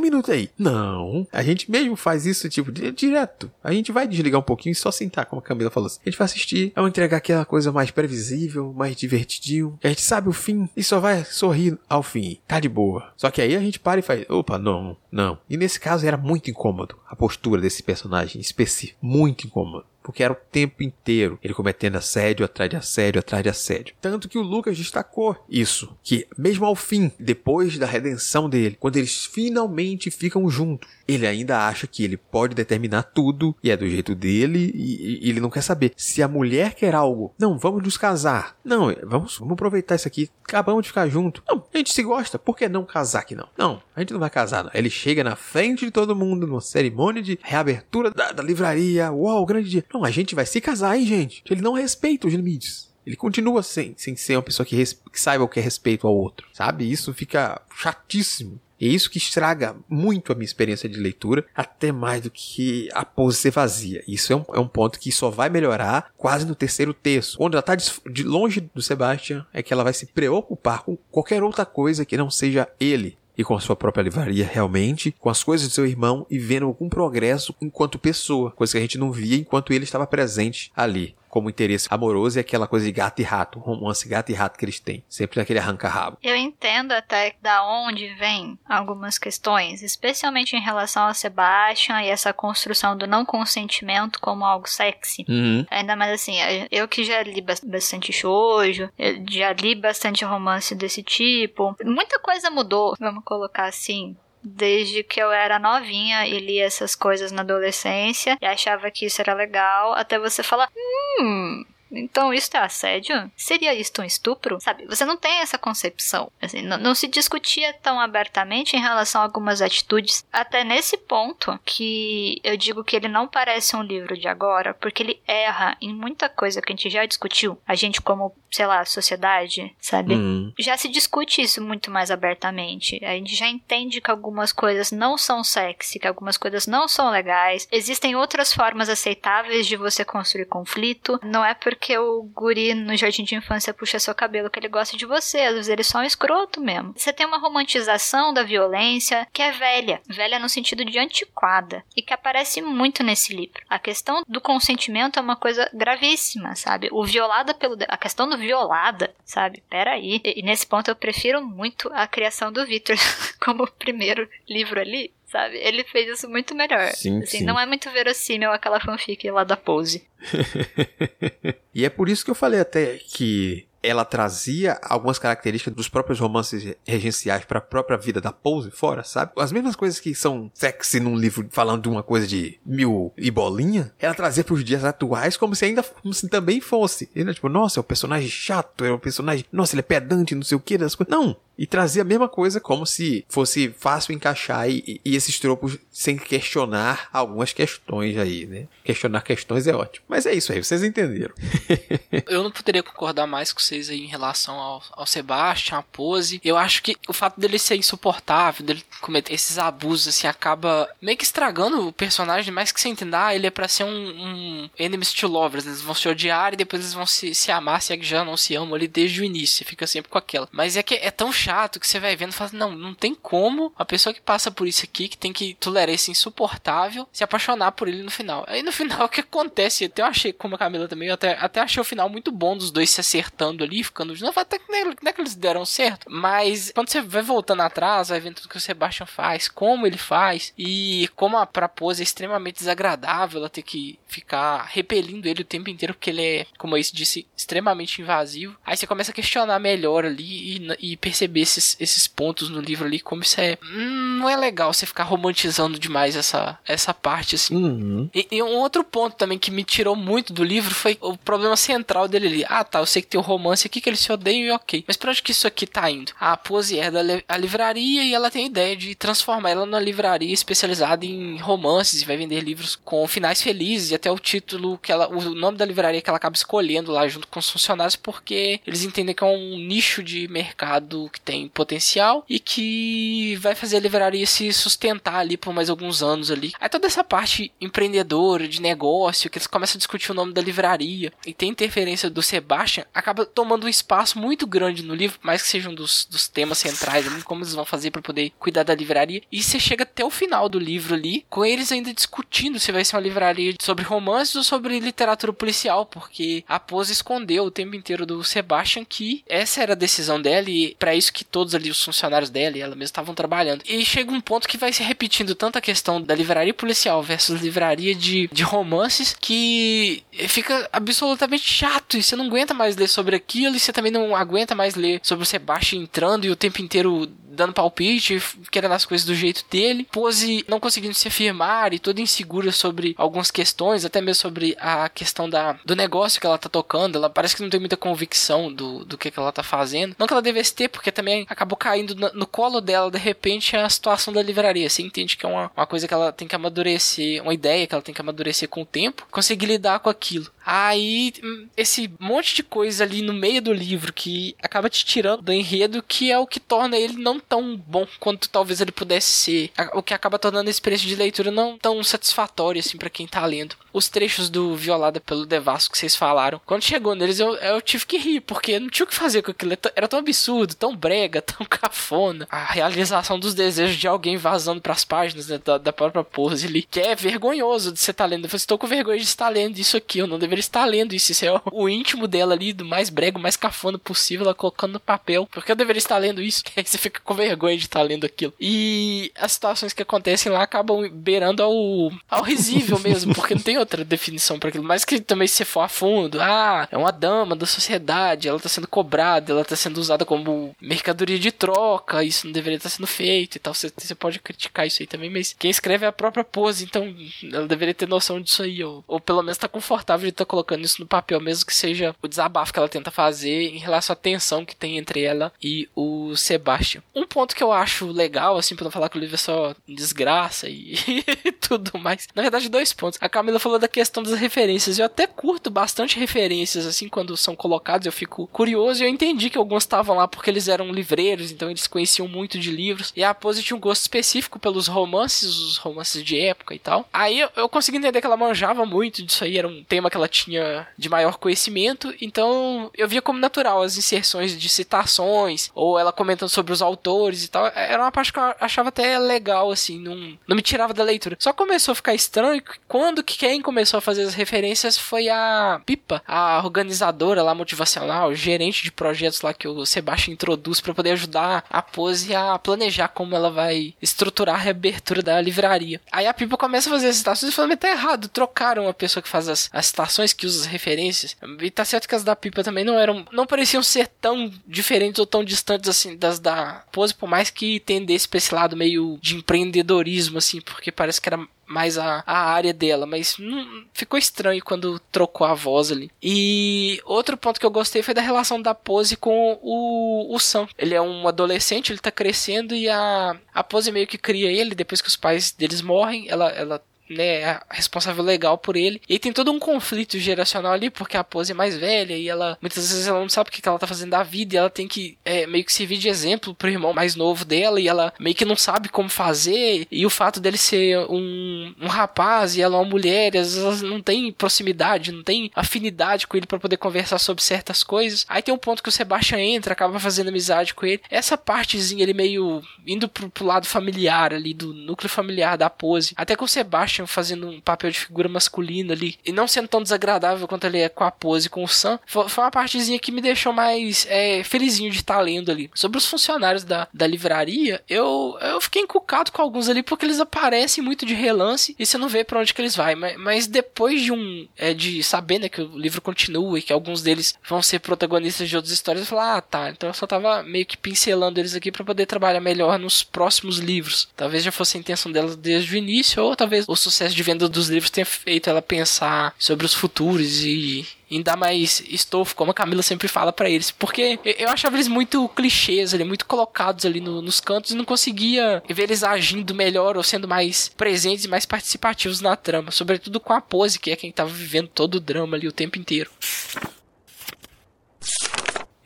[0.00, 0.50] minuto aí.
[0.58, 1.26] Não, não.
[1.32, 3.50] A gente mesmo faz isso, tipo, direto.
[3.62, 6.00] A gente vai desligar um pouquinho e só sentar, como a Camila falou assim.
[6.04, 9.78] A gente vai assistir, vamos entregar aquela coisa mais previsível, mais divertidinho.
[9.82, 12.38] A gente sabe o fim e só vai sorrir ao fim.
[12.46, 13.12] Tá de boa.
[13.16, 15.38] Só que aí a gente para e faz, opa, não, não.
[15.48, 18.98] E nesse caso era muito incômodo a postura desse personagem específico.
[19.00, 19.84] Muito incômodo.
[20.06, 23.94] porque era o tempo inteiro ele cometendo assédio atrás de assédio atrás de assédio.
[24.00, 28.98] Tanto que o Lucas destacou isso, que mesmo ao fim, depois da redenção dele, quando
[28.98, 33.88] eles finalmente ficam juntos, ele ainda acha que ele pode determinar tudo e é do
[33.88, 37.34] jeito dele e, e ele não quer saber se a mulher quer algo.
[37.38, 38.56] Não, vamos nos casar.
[38.64, 40.28] Não, vamos, vamos aproveitar isso aqui.
[40.44, 41.42] Acabamos de ficar junto.
[41.48, 42.38] Não, a gente se gosta.
[42.38, 43.48] Por que não casar aqui não?
[43.56, 44.64] Não, a gente não vai casar.
[44.64, 44.70] Não.
[44.74, 49.12] Ele chega na frente de todo mundo numa cerimônia de reabertura da, da livraria.
[49.12, 49.84] Uau, grande dia.
[49.92, 51.42] Não, a gente vai se casar, hein, gente?
[51.48, 52.86] Ele não respeita os limites.
[53.06, 54.76] Ele continua sem, sem ser uma pessoa que,
[55.12, 56.90] que saiba o que é respeito ao outro, sabe?
[56.90, 58.60] Isso fica chatíssimo.
[58.80, 62.88] E é isso que estraga muito a minha experiência de leitura, até mais do que
[62.92, 64.02] a pose ser vazia.
[64.06, 67.38] Isso é um, é um ponto que só vai melhorar quase no terceiro terço.
[67.38, 71.42] Quando ela está de longe do Sebastian, é que ela vai se preocupar com qualquer
[71.42, 75.44] outra coisa que não seja ele e com a sua própria livraria realmente, com as
[75.44, 79.12] coisas do seu irmão e vendo algum progresso enquanto pessoa, coisa que a gente não
[79.12, 83.22] via enquanto ele estava presente ali como interesse amoroso e aquela coisa de gato e
[83.22, 86.16] rato, romance gato e rato que eles têm, sempre naquele arranca-rabo.
[86.22, 92.32] Eu entendo até da onde vem algumas questões, especialmente em relação a Sebastian e essa
[92.32, 95.26] construção do não consentimento como algo sexy.
[95.28, 95.66] Uhum.
[95.70, 96.36] Ainda mais assim,
[96.70, 98.88] eu que já li bastante shoujo,
[99.28, 104.16] já li bastante romance desse tipo, muita coisa mudou, vamos colocar assim,
[104.46, 109.20] desde que eu era novinha e lia essas coisas na adolescência e achava que isso
[109.20, 110.70] era legal, até você falar,
[111.18, 113.30] hum, então, isso é assédio?
[113.36, 114.60] Seria isto um estupro?
[114.60, 116.30] Sabe, você não tem essa concepção.
[116.40, 120.24] Assim, não, não, se discutia tão abertamente em relação a algumas atitudes.
[120.32, 125.02] Até nesse ponto que eu digo que ele não parece um livro de agora, porque
[125.02, 127.58] ele erra em muita coisa que a gente já discutiu.
[127.66, 130.14] A gente, como, sei lá, sociedade, sabe?
[130.14, 130.50] Uhum.
[130.58, 132.98] Já se discute isso muito mais abertamente.
[133.04, 137.10] A gente já entende que algumas coisas não são sexy, que algumas coisas não são
[137.10, 137.68] legais.
[137.70, 141.20] Existem outras formas aceitáveis de você construir conflito.
[141.22, 144.96] Não é porque o guri no jardim de infância puxa seu cabelo que ele gosta
[144.96, 145.40] de você.
[145.40, 146.94] Às vezes ele é só um escroto mesmo.
[146.96, 150.00] Você tem uma romantização da violência que é velha.
[150.08, 151.84] Velha no sentido de antiquada.
[151.94, 153.62] E que aparece muito nesse livro.
[153.68, 156.88] A questão do consentimento é uma coisa gravíssima, sabe?
[156.90, 157.76] O violada pelo.
[157.86, 159.62] A questão do violada, sabe?
[159.68, 160.20] Peraí.
[160.24, 162.96] E, e nesse ponto eu prefiro muito a criação do Victor
[163.40, 165.56] como primeiro livro ali sabe?
[165.56, 166.92] Ele fez isso muito melhor.
[166.92, 167.44] Sim, assim, sim.
[167.44, 170.06] não é muito verossímil aquela fanfic lá da Pose.
[171.74, 176.18] e é por isso que eu falei até que ela trazia algumas características dos próprios
[176.18, 179.32] romances regenciais para a própria vida da Pose fora, sabe?
[179.36, 183.30] As mesmas coisas que são sexy num livro falando de uma coisa de mil e
[183.30, 187.08] bolinha, ela trazia para os dias atuais como se ainda como se também fosse.
[187.14, 190.42] Ele, tipo, nossa, é um personagem chato, é um personagem, nossa, ele é pedante, não
[190.42, 191.10] sei o que, das coisas.
[191.10, 195.78] Não, e trazia a mesma coisa como se fosse fácil encaixar e, e, esses tropos
[195.90, 198.66] sem questionar algumas questões aí, né?
[198.84, 200.04] Questionar questões é ótimo.
[200.08, 201.34] Mas é isso aí, vocês entenderam.
[202.28, 206.40] eu não poderia concordar mais com vocês aí em relação ao, ao Sebastian, a pose.
[206.44, 211.16] Eu acho que o fato dele ser insuportável, dele cometer esses abusos, assim, acaba meio
[211.16, 214.70] que estragando o personagem, mais que você entender, ah, ele é pra ser um, um
[214.78, 215.70] enemies to lovers, né?
[215.70, 218.36] eles vão se odiar e depois eles vão se, se amar, se é já não
[218.36, 220.48] se amam ali desde o início, você fica sempre com aquela.
[220.52, 223.14] Mas é que é tão chato que você vai vendo e fala, não, não tem
[223.14, 227.22] como a pessoa que passa por isso aqui, que tem que tolerar esse insuportável, se
[227.22, 228.44] apaixonar por ele no final.
[228.48, 229.84] Aí no final o que acontece?
[229.84, 232.56] Eu até achei, como a Camila também, eu até, até achei o final muito bom
[232.56, 235.64] dos dois se acertando ali, ficando de novo, até que não é que eles deram
[235.64, 236.06] certo.
[236.10, 239.98] Mas quando você vai voltando atrás, vai vendo tudo que o Sebastian faz, como ele
[239.98, 245.44] faz, e como a pose é extremamente desagradável, ela ter que ficar repelindo ele o
[245.44, 248.56] tempo inteiro, porque ele é, como eu disse, extremamente invasivo.
[248.64, 252.60] Aí você começa a questionar melhor ali e, e perceber perceber esses, esses pontos no
[252.60, 253.58] livro ali, como isso é.
[253.62, 257.54] Hum, não é legal você ficar romantizando demais essa, essa parte, assim.
[257.54, 258.10] Uhum.
[258.14, 261.56] E, e, um outro ponto também que me tirou muito do livro foi o problema
[261.56, 262.44] central dele ali.
[262.48, 264.50] Ah, tá, eu sei que tem o um romance aqui que eles se odeiam e
[264.50, 264.84] ok.
[264.86, 266.12] Mas pra onde que isso aqui tá indo?
[266.18, 269.80] A Pose é da a livraria e ela tem a ideia de transformar ela numa
[269.80, 274.78] livraria especializada em romances e vai vender livros com finais felizes e até o título
[274.78, 275.08] que ela.
[275.08, 278.84] O nome da livraria que ela acaba escolhendo lá junto com os funcionários porque eles
[278.84, 283.80] entendem que é um nicho de mercado que tem potencial e que vai fazer a
[283.80, 286.52] livraria se sustentar ali por mais alguns anos ali.
[286.60, 290.40] Aí toda essa parte empreendedora, de negócio, que eles começam a discutir o nome da
[290.40, 295.42] livraria e tem interferência do Sebastian, acaba tomando um espaço muito grande no livro, mais
[295.42, 298.62] que seja um dos, dos temas centrais ali, como eles vão fazer para poder cuidar
[298.62, 299.22] da livraria.
[299.32, 302.84] E você chega até o final do livro ali, com eles ainda discutindo se vai
[302.84, 307.74] ser uma livraria sobre romances ou sobre literatura policial, porque a Pose escondeu o tempo
[307.74, 311.70] inteiro do Sebastian que essa era a decisão dela e para isso que todos ali
[311.70, 313.62] os funcionários dela e ela mesma estavam trabalhando.
[313.66, 317.40] E chega um ponto que vai se repetindo tanto a questão da livraria policial versus
[317.40, 323.16] livraria de, de romances que fica absolutamente chato e você não aguenta mais ler sobre
[323.16, 326.60] aquilo e você também não aguenta mais ler sobre o Sebastian entrando e o tempo
[326.60, 328.20] inteiro dando palpite,
[328.50, 329.86] querendo as coisas do jeito dele.
[329.90, 334.88] Pose não conseguindo se afirmar e toda insegura sobre algumas questões, até mesmo sobre a
[334.88, 336.96] questão da, do negócio que ela tá tocando.
[336.96, 339.94] Ela parece que não tem muita convicção do, do que, que ela tá fazendo.
[339.98, 343.56] Não que ela devesse ter, porque também acabou caindo no, no colo dela, de repente,
[343.56, 344.68] a situação da livraria.
[344.68, 347.74] Você entende que é uma, uma coisa que ela tem que amadurecer, uma ideia que
[347.74, 350.30] ela tem que amadurecer com o tempo, conseguir lidar com aquilo.
[350.44, 355.22] Aí, hum, esse monte de coisa ali no meio do livro que acaba te tirando
[355.22, 359.08] do enredo, que é o que torna ele não tão bom quanto talvez ele pudesse
[359.08, 359.52] ser.
[359.74, 363.24] O que acaba tornando a experiência de leitura não tão satisfatória assim para quem tá
[363.24, 363.56] lendo.
[363.72, 367.84] Os trechos do Violada pelo Devasso que vocês falaram, quando chegou neles eu, eu tive
[367.84, 369.52] que rir, porque não tinha o que fazer com aquilo.
[369.74, 372.26] Era tão absurdo, tão brega, tão cafona.
[372.30, 376.62] A realização dos desejos de alguém vazando pras páginas né, da, da, própria pose ali,
[376.62, 378.24] que é vergonhoso de você estar tá lendo.
[378.24, 380.94] Eu falei, estou com vergonha de estar lendo isso aqui, eu não deveria estar lendo
[380.94, 381.12] isso.
[381.12, 384.74] Isso é o, o íntimo dela ali, do mais brego, mais cafona possível, ela colocando
[384.74, 385.28] no papel.
[385.30, 386.42] Porque eu deveria estar lendo isso.
[386.56, 388.32] Aí você fica com vergonha de estar lendo aquilo.
[388.40, 393.58] E as situações que acontecem lá acabam beirando ao, ao risível mesmo, porque não tem
[393.58, 394.64] outra definição para aquilo.
[394.64, 398.48] Mas que também se for a fundo, ah, é uma dama da sociedade, ela tá
[398.48, 402.86] sendo cobrada, ela tá sendo usada como mercadoria de troca, isso não deveria estar sendo
[402.86, 403.54] feito e tal.
[403.54, 406.94] Você, você pode criticar isso aí também, mas quem escreve é a própria pose, então
[407.32, 410.30] ela deveria ter noção disso aí, ou, ou pelo menos tá confortável de estar tá
[410.30, 413.94] colocando isso no papel, mesmo que seja o desabafo que ela tenta fazer em relação
[413.94, 416.82] à tensão que tem entre ela e o Sebastian.
[416.94, 419.54] Um ponto que eu acho legal, assim, pra não falar que o livro é só
[419.68, 420.74] desgraça e,
[421.24, 422.06] e tudo mais.
[422.14, 422.98] Na verdade, dois pontos.
[423.00, 424.78] A Camila falou da questão das referências.
[424.78, 427.86] Eu até curto bastante referências, assim, quando são colocados.
[427.86, 431.50] Eu fico curioso e eu entendi que alguns estavam lá porque eles eram livreiros, então
[431.50, 432.92] eles conheciam muito de livros.
[432.96, 436.88] E a Pose tinha um gosto específico pelos romances, os romances de época e tal.
[436.92, 439.96] Aí eu, eu consegui entender que ela manjava muito disso aí, era um tema que
[439.96, 441.94] ela tinha de maior conhecimento.
[442.00, 446.95] Então eu via como natural as inserções de citações, ou ela comentando sobre os autores
[447.24, 447.46] e tal.
[447.54, 451.16] Era uma parte que eu achava até legal, assim, não, não me tirava da leitura.
[451.18, 455.60] Só começou a ficar estranho quando que quem começou a fazer as referências foi a
[455.64, 460.92] Pipa, a organizadora lá motivacional, gerente de projetos lá que o Sebastião introduz para poder
[460.92, 465.80] ajudar a Pose a planejar como ela vai estruturar a reabertura da livraria.
[465.90, 469.02] Aí a Pipa começa a fazer as citações e fala, tá errado, trocaram a pessoa
[469.02, 471.16] que faz as, as citações, que usa as referências.
[471.40, 474.98] E tá certo que as da Pipa também não eram, não pareciam ser tão diferentes
[474.98, 478.98] ou tão distantes assim das da Pose, por mais que tendesse pra esse lado meio
[479.00, 483.98] de empreendedorismo, assim, porque parece que era mais a, a área dela, mas não, ficou
[483.98, 485.90] estranho quando trocou a voz ali.
[486.02, 490.48] E outro ponto que eu gostei foi da relação da Pose com o, o Sam.
[490.58, 494.54] Ele é um adolescente, ele tá crescendo e a, a Pose meio que cria ele
[494.54, 496.06] depois que os pais deles morrem.
[496.08, 498.80] Ela, ela né, responsável legal por ele.
[498.88, 502.38] E tem todo um conflito geracional ali, porque a Pose é mais velha e ela
[502.40, 504.68] muitas vezes ela não sabe o que ela tá fazendo da vida e ela tem
[504.68, 508.14] que é, meio que servir de exemplo pro irmão mais novo dela e ela meio
[508.14, 509.66] que não sabe como fazer.
[509.70, 513.62] E o fato dele ser um, um rapaz e ela uma mulher, às vezes elas
[513.62, 518.04] não tem proximidade, não tem afinidade com ele para poder conversar sobre certas coisas.
[518.08, 520.82] Aí tem um ponto que o Sebastian entra, acaba fazendo amizade com ele.
[520.90, 525.94] Essa partezinha ele meio indo pro, pro lado familiar ali, do núcleo familiar da Pose.
[525.96, 529.48] Até que o Sebastian Sebastian fazendo um papel de figura masculina ali e não sendo
[529.48, 532.78] tão desagradável quanto ele é com a pose com o Sam, foi, foi uma partezinha
[532.78, 535.50] que me deixou mais é, felizinho de estar lendo ali.
[535.54, 540.00] Sobre os funcionários da, da livraria, eu, eu fiquei encucado com alguns ali porque eles
[540.00, 542.66] aparecem muito de relance e você não vê para onde que eles vão.
[542.76, 544.26] Mas, mas depois de um.
[544.36, 548.28] É, de saber né, que o livro continua e que alguns deles vão ser protagonistas
[548.28, 549.50] de outras histórias, eu falei, ah, tá.
[549.50, 553.38] Então eu só tava meio que pincelando eles aqui para poder trabalhar melhor nos próximos
[553.38, 553.88] livros.
[553.96, 557.28] Talvez já fosse a intenção delas desde o início, ou talvez o sucesso de venda
[557.28, 560.66] dos livros tenha feito ela pensar sobre os futuros e
[561.02, 563.50] dar mais estofo, como a Camila sempre fala para eles.
[563.50, 567.64] Porque eu achava eles muito clichês ali, muito colocados ali no, nos cantos e não
[567.64, 572.50] conseguia ver eles agindo melhor ou sendo mais presentes e mais participativos na trama.
[572.50, 575.58] Sobretudo com a Pose, que é quem tava vivendo todo o drama ali o tempo
[575.58, 575.90] inteiro.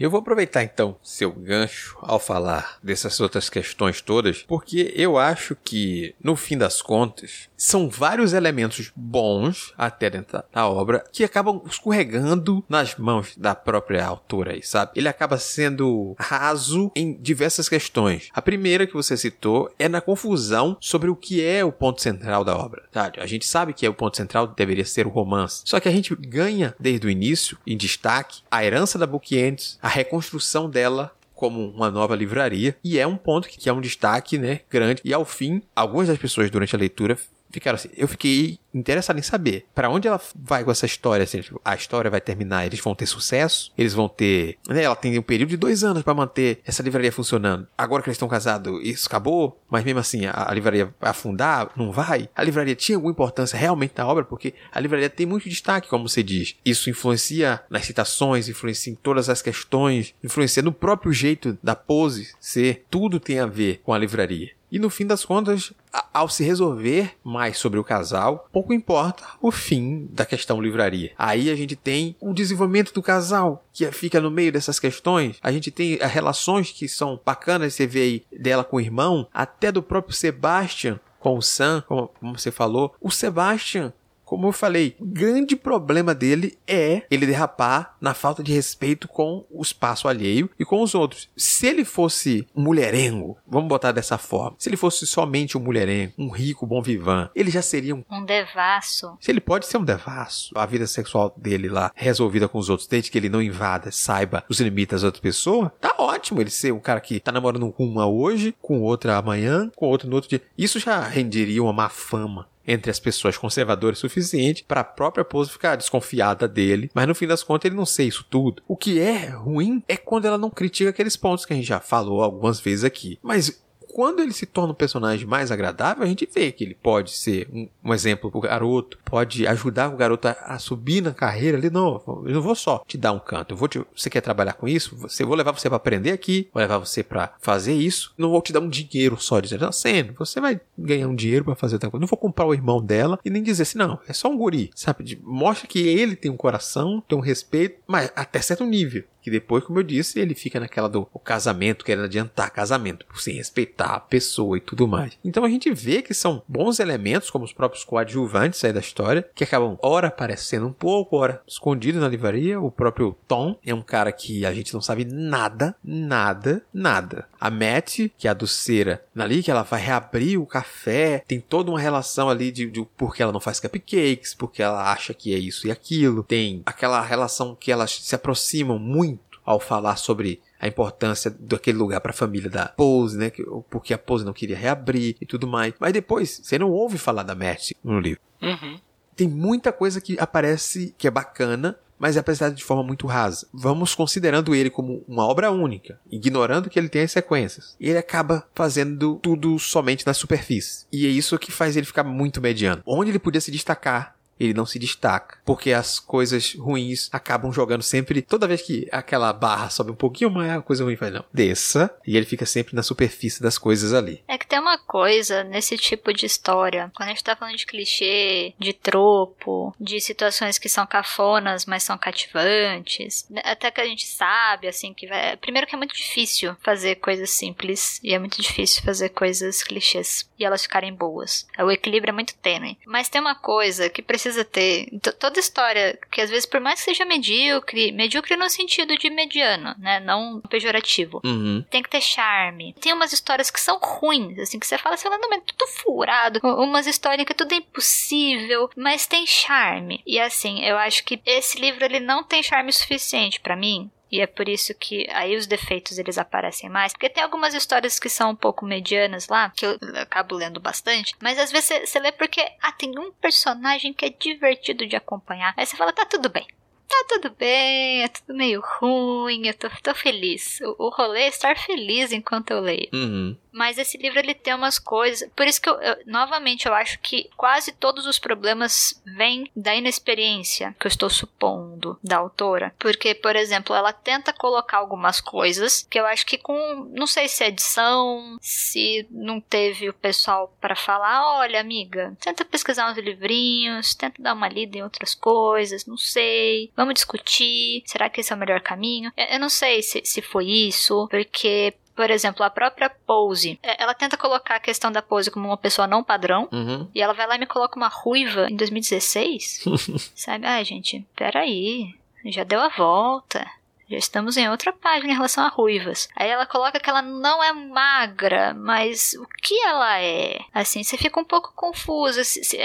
[0.00, 5.54] Eu vou aproveitar então seu gancho ao falar dessas outras questões todas, porque eu acho
[5.62, 11.60] que, no fim das contas, são vários elementos bons até dentro da obra que acabam
[11.66, 14.92] escorregando nas mãos da própria autora aí, sabe?
[14.96, 18.30] Ele acaba sendo raso em diversas questões.
[18.32, 22.42] A primeira que você citou é na confusão sobre o que é o ponto central
[22.42, 23.20] da obra, sabe?
[23.20, 25.92] A gente sabe que é o ponto central deveria ser o romance, só que a
[25.92, 29.36] gente ganha desde o início, em destaque, a herança da Book
[29.82, 34.36] a reconstrução dela como uma nova livraria e é um ponto que é um destaque,
[34.36, 35.00] né, grande.
[35.04, 37.16] E ao fim, algumas das pessoas durante a leitura
[37.50, 41.40] ficaram assim, eu fiquei interessado em saber para onde ela vai com essa história, assim,
[41.40, 45.18] tipo, a história vai terminar, eles vão ter sucesso, eles vão ter, né, ela tem
[45.18, 47.66] um período de dois anos para manter essa livraria funcionando.
[47.76, 51.70] Agora que eles estão casados, isso acabou, mas mesmo assim, a, a, livraria vai afundar,
[51.76, 52.28] não vai?
[52.34, 56.08] A livraria tinha alguma importância realmente na obra, porque a livraria tem muito destaque, como
[56.08, 56.56] você diz.
[56.64, 62.32] Isso influencia nas citações, influencia em todas as questões, influencia no próprio jeito da pose
[62.38, 64.59] ser, tudo tem a ver com a livraria.
[64.70, 65.72] E no fim das contas,
[66.12, 71.12] ao se resolver mais sobre o casal, pouco importa o fim da questão livraria.
[71.18, 75.38] Aí a gente tem o desenvolvimento do casal, que fica no meio dessas questões.
[75.42, 79.72] A gente tem relações que são bacanas, você vê aí dela com o irmão, até
[79.72, 82.94] do próprio Sebastian com o Sam, como, como você falou.
[83.00, 83.92] O Sebastian
[84.30, 89.44] como eu falei, o grande problema dele é ele derrapar na falta de respeito com
[89.50, 91.28] o espaço alheio e com os outros.
[91.36, 96.12] Se ele fosse um mulherengo, vamos botar dessa forma, se ele fosse somente um mulherengo,
[96.16, 98.04] um rico bom vivan, ele já seria um...
[98.08, 99.18] Um devasso.
[99.20, 102.86] Se ele pode ser um devasso, a vida sexual dele lá resolvida com os outros,
[102.86, 106.72] desde que ele não invada, saiba os limites das outras pessoas, tá ótimo ele ser
[106.72, 110.30] um cara que tá namorando com uma hoje, com outra amanhã, com outra no outro
[110.30, 110.40] dia.
[110.56, 115.50] Isso já renderia uma má fama entre as pessoas conservadoras suficiente para a própria Pose
[115.50, 118.62] ficar desconfiada dele, mas no fim das contas ele não sei isso tudo.
[118.66, 121.80] O que é ruim é quando ela não critica aqueles pontos que a gente já
[121.80, 123.18] falou algumas vezes aqui.
[123.22, 127.12] Mas quando ele se torna um personagem mais agradável, a gente vê que ele pode
[127.12, 131.58] ser um, um exemplo pro garoto, pode ajudar o garoto a, a, subir na carreira
[131.58, 131.70] ali.
[131.70, 133.52] Não, eu não vou só te dar um canto.
[133.52, 134.96] Eu vou te, você quer trabalhar com isso?
[134.96, 138.14] Você vou levar você para aprender aqui, vou levar você para fazer isso.
[138.16, 141.54] Não vou te dar um dinheiro só dizendo, sendo, você vai ganhar um dinheiro para
[141.54, 142.00] fazer outra coisa.
[142.00, 144.70] Não vou comprar o irmão dela e nem dizer assim, não, é só um guri,
[144.74, 145.18] sabe?
[145.22, 149.04] Mostra que ele tem um coração, tem um respeito, mas até certo nível.
[149.22, 153.94] Que depois, como eu disse, ele fica naquela do casamento, querendo adiantar casamento, sem respeitar
[153.94, 155.18] a pessoa e tudo mais.
[155.24, 159.28] Então a gente vê que são bons elementos, como os próprios coadjuvantes aí da história,
[159.34, 162.60] que acabam ora aparecendo um pouco, ora escondido na livraria.
[162.60, 167.26] O próprio Tom é um cara que a gente não sabe nada, nada, nada.
[167.40, 171.70] A Matt, que é a doceira, ali que ela vai reabrir o café, tem toda
[171.70, 175.38] uma relação ali de, de porque ela não faz cupcakes, porque ela acha que é
[175.38, 176.24] isso e aquilo.
[176.24, 179.19] Tem aquela relação que elas se aproximam muito
[179.50, 183.30] ao falar sobre a importância daquele lugar para a família da Pose, né?
[183.68, 185.74] Porque a Pose não queria reabrir e tudo mais.
[185.78, 188.20] Mas depois, você não ouve falar da Mercy no livro.
[188.42, 188.78] Uhum.
[189.16, 193.46] Tem muita coisa que aparece que é bacana, mas é apresentado de forma muito rasa.
[193.52, 197.76] Vamos considerando ele como uma obra única, ignorando que ele tem as sequências.
[197.78, 200.86] E ele acaba fazendo tudo somente na superfície.
[200.90, 202.82] E é isso que faz ele ficar muito mediano.
[202.86, 205.38] Onde ele podia se destacar ele não se destaca.
[205.44, 208.22] Porque as coisas ruins acabam jogando sempre.
[208.22, 211.24] Toda vez que aquela barra sobe um pouquinho mais, a coisa ruim faz não.
[211.32, 211.94] Desça.
[212.06, 214.22] E ele fica sempre na superfície das coisas ali.
[214.26, 216.90] É que tem uma coisa nesse tipo de história.
[216.96, 221.82] Quando a gente tá falando de clichê, de tropo, de situações que são cafonas, mas
[221.82, 223.28] são cativantes.
[223.44, 225.36] Até que a gente sabe, assim, que vai.
[225.36, 228.00] Primeiro que é muito difícil fazer coisas simples.
[228.02, 230.28] E é muito difícil fazer coisas clichês.
[230.38, 231.46] E elas ficarem boas.
[231.58, 232.78] O equilíbrio é muito tênue.
[232.86, 234.88] Mas tem uma coisa que precisa precisa ter.
[235.18, 239.74] Toda história, que às vezes, por mais que seja medíocre, medíocre no sentido de mediano,
[239.78, 240.00] né?
[240.00, 241.20] Não pejorativo.
[241.24, 241.64] Uhum.
[241.70, 242.74] Tem que ter charme.
[242.80, 245.66] Tem umas histórias que são ruins, assim, que você fala, sei lá, não, é tudo
[245.66, 246.40] furado.
[246.42, 250.02] Umas histórias que tudo é impossível, mas tem charme.
[250.06, 254.20] E assim, eu acho que esse livro ele não tem charme suficiente para mim e
[254.20, 256.92] é por isso que aí os defeitos eles aparecem mais.
[256.92, 261.14] Porque tem algumas histórias que são um pouco medianas lá, que eu acabo lendo bastante.
[261.20, 265.54] Mas às vezes você lê porque, ah, tem um personagem que é divertido de acompanhar.
[265.56, 266.46] Aí você fala, tá tudo bem
[266.90, 270.60] tá tudo bem, é tudo meio ruim, eu tô, tô feliz.
[270.60, 272.88] O, o rolê é estar feliz enquanto eu leio.
[272.92, 273.36] Uhum.
[273.52, 275.28] Mas esse livro ele tem umas coisas.
[275.34, 279.74] Por isso que eu, eu, novamente eu acho que quase todos os problemas vêm da
[279.74, 282.74] inexperiência que eu estou supondo da autora.
[282.78, 286.90] Porque, por exemplo, ela tenta colocar algumas coisas que eu acho que com.
[286.92, 292.44] Não sei se é edição, se não teve o pessoal para falar: olha, amiga, tenta
[292.44, 296.70] pesquisar uns livrinhos, tenta dar uma lida em outras coisas, não sei.
[296.76, 297.82] Vamos discutir.
[297.86, 299.12] Será que esse é o melhor caminho?
[299.16, 303.82] Eu, eu não sei se, se foi isso, porque por exemplo, a própria Pose, é,
[303.82, 306.88] ela tenta colocar a questão da Pose como uma pessoa não padrão, uhum.
[306.94, 309.64] e ela vai lá e me coloca uma ruiva em 2016.
[310.16, 310.46] Sabe?
[310.46, 311.94] Ai, gente, peraí.
[312.24, 313.46] Já deu a volta.
[313.90, 316.08] Já estamos em outra página em relação a ruivas.
[316.14, 320.38] Aí ela coloca que ela não é magra, mas o que ela é?
[320.54, 322.22] Assim, você fica um pouco confusa.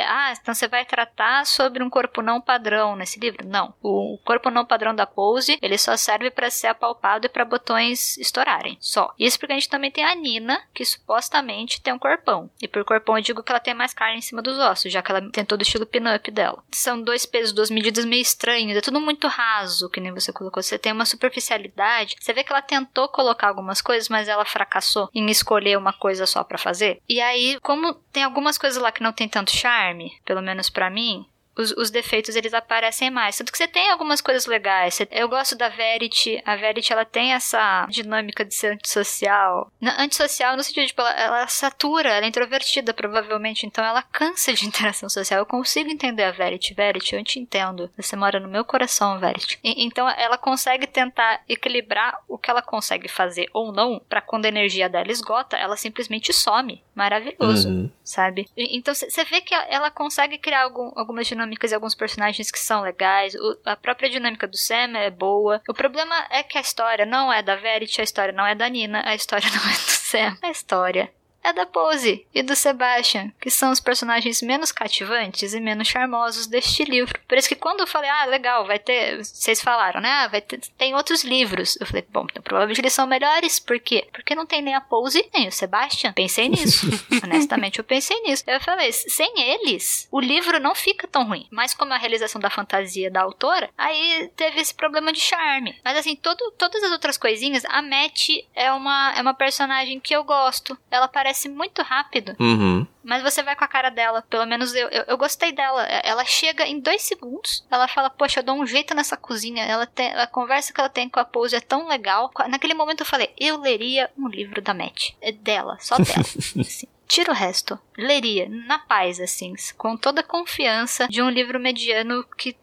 [0.08, 3.46] Ah, então você vai tratar sobre um corpo não padrão nesse livro?
[3.48, 3.74] Não.
[3.82, 8.18] O corpo não padrão da Pose, ele só serve para ser apalpado e para botões
[8.18, 8.78] estourarem.
[8.80, 9.14] Só.
[9.18, 12.52] Isso porque a gente também tem a Nina, que supostamente tem um corpão.
[12.62, 15.02] E por corpão eu digo que ela tem mais carne em cima dos ossos, já
[15.02, 16.64] que ela tem todo o estilo pin-up dela.
[16.72, 18.78] São dois pesos, duas medidas meio estranhos.
[18.78, 20.62] É tudo muito raso, que nem você colocou.
[20.62, 22.16] Você tem uma superficialidade.
[22.20, 26.26] Você vê que ela tentou colocar algumas coisas, mas ela fracassou em escolher uma coisa
[26.26, 27.02] só para fazer.
[27.08, 30.90] E aí, como tem algumas coisas lá que não tem tanto charme, pelo menos para
[30.90, 31.26] mim,
[31.58, 33.38] os, os, defeitos eles aparecem mais.
[33.38, 35.00] Tanto que você tem algumas coisas legais.
[35.10, 36.42] Eu gosto da Verity.
[36.46, 39.72] A Verity ela tem essa dinâmica de ser antissocial.
[39.98, 44.54] Antissocial no sentido de tipo, ela, ela satura, ela é introvertida provavelmente, então ela cansa
[44.54, 45.40] de interação social.
[45.40, 46.74] Eu consigo entender a Verity.
[46.74, 47.90] Verity, eu te entendo.
[47.98, 49.60] Você mora no meu coração, Verity.
[49.64, 54.46] E, então ela consegue tentar equilibrar o que ela consegue fazer ou não, para quando
[54.46, 56.84] a energia dela esgota, ela simplesmente some.
[56.94, 57.92] Maravilhoso, uhum.
[58.04, 58.48] sabe?
[58.56, 62.52] E, então você vê que ela consegue criar algum, algumas dinâmicas dinâmicas e alguns personagens
[62.52, 63.34] que são legais.
[63.36, 65.62] O, a própria dinâmica do Sam é boa.
[65.70, 68.68] O problema é que a história não é da Verity, a história não é da
[68.68, 70.38] Nina, a história não é do Sam.
[70.42, 71.15] A história
[71.46, 76.48] é da Pose e do Sebastian, que são os personagens menos cativantes e menos charmosos
[76.48, 77.20] deste livro.
[77.28, 79.24] Por isso que quando eu falei, ah, legal, vai ter.
[79.24, 80.10] Vocês falaram, né?
[80.10, 81.78] Ah, vai ter, tem outros livros.
[81.80, 83.60] Eu falei, bom, então provavelmente eles são melhores.
[83.60, 84.08] Por quê?
[84.12, 86.14] Porque não tem nem a Pose nem o Sebastian.
[86.14, 86.88] Pensei nisso.
[87.24, 88.44] Honestamente, eu pensei nisso.
[88.48, 91.48] Eu falei, sem eles, o livro não fica tão ruim.
[91.52, 95.80] Mas como a realização da fantasia da autora, aí teve esse problema de charme.
[95.84, 100.16] Mas assim, todo, todas as outras coisinhas, a Matt é uma, é uma personagem que
[100.16, 100.76] eu gosto.
[100.90, 102.36] Ela parece acontece muito rápido.
[102.40, 102.88] Uhum.
[103.04, 104.24] Mas você vai com a cara dela.
[104.30, 105.84] Pelo menos eu, eu, eu, gostei dela.
[105.84, 107.66] Ela chega em dois segundos.
[107.70, 109.64] Ela fala, poxa, eu dou um jeito nessa cozinha.
[109.64, 112.32] Ela tem, a conversa que ela tem com a Pose é tão legal.
[112.48, 115.12] Naquele momento eu falei, eu leria um livro da Matt.
[115.22, 116.22] É dela, só dela.
[116.60, 116.88] assim.
[117.08, 117.78] Tira o resto.
[117.98, 122.56] Leria, na paz, assim, com toda a confiança de um livro mediano que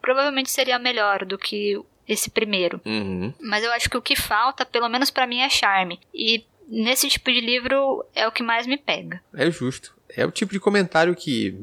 [0.00, 2.80] provavelmente seria melhor do que esse primeiro.
[2.84, 3.32] Uhum.
[3.40, 6.00] Mas eu acho que o que falta, pelo menos para mim, é charme.
[6.14, 9.20] E nesse tipo de livro é o que mais me pega.
[9.34, 9.94] É justo.
[10.08, 11.56] É o tipo de comentário que,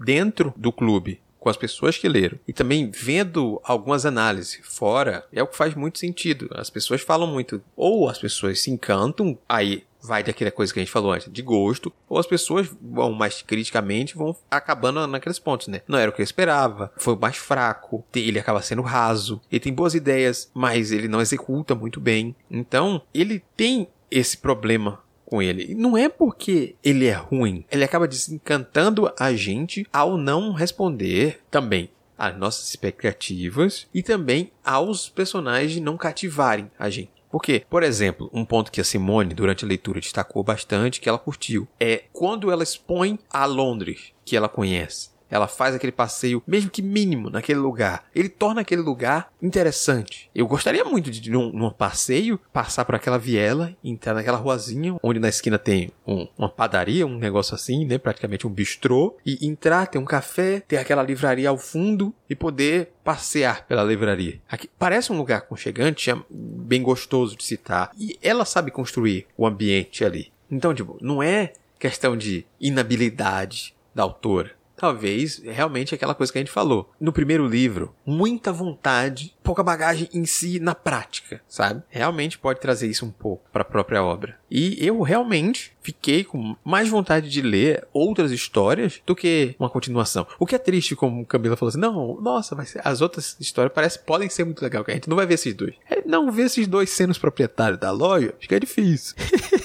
[0.00, 5.42] dentro do clube, com as pessoas que leram e também vendo algumas análises fora, é
[5.42, 6.48] o que faz muito sentido.
[6.52, 10.82] As pessoas falam muito, ou as pessoas se encantam, aí vai daquela coisa que a
[10.82, 15.68] gente falou antes, de gosto, ou as pessoas vão mais criticamente, vão acabando naqueles pontos,
[15.68, 15.80] né?
[15.88, 19.72] Não era o que eu esperava, foi mais fraco, ele acaba sendo raso, ele tem
[19.72, 22.36] boas ideias, mas ele não executa muito bem.
[22.50, 25.74] Então, ele tem esse problema com ele.
[25.74, 31.90] Não é porque ele é ruim, ele acaba desencantando a gente ao não responder também
[32.16, 37.10] às nossas expectativas e também aos personagens não cativarem a gente.
[37.28, 41.18] Porque, por exemplo, um ponto que a Simone, durante a leitura, destacou bastante, que ela
[41.18, 46.70] curtiu, é quando ela expõe a Londres, que ela conhece ela faz aquele passeio, mesmo
[46.70, 48.04] que mínimo, naquele lugar.
[48.14, 50.30] Ele torna aquele lugar interessante.
[50.32, 55.18] Eu gostaria muito de, num, num passeio, passar por aquela viela, entrar naquela ruazinha, onde
[55.18, 57.98] na esquina tem um, uma padaria, um negócio assim, né?
[57.98, 59.16] Praticamente um bistrô.
[59.26, 64.40] E entrar, ter um café, ter aquela livraria ao fundo e poder passear pela livraria.
[64.48, 67.90] Aqui parece um lugar conchegante, é bem gostoso de citar.
[67.98, 70.30] E ela sabe construir o ambiente ali.
[70.48, 76.42] Então, tipo, não é questão de inabilidade da autora talvez realmente aquela coisa que a
[76.42, 76.92] gente falou.
[77.00, 81.82] No primeiro livro, muita vontade, pouca bagagem em si na prática, sabe?
[81.88, 84.38] Realmente pode trazer isso um pouco para a própria obra.
[84.50, 90.26] E eu realmente fiquei com mais vontade de ler outras histórias do que uma continuação.
[90.38, 94.02] O que é triste, como Camila falou assim, não, nossa, mas as outras histórias parecem
[94.04, 95.74] podem ser muito legal, que a gente não vai ver esses dois.
[95.88, 99.14] É, não ver esses dois sendo os proprietários da loja, fica difícil.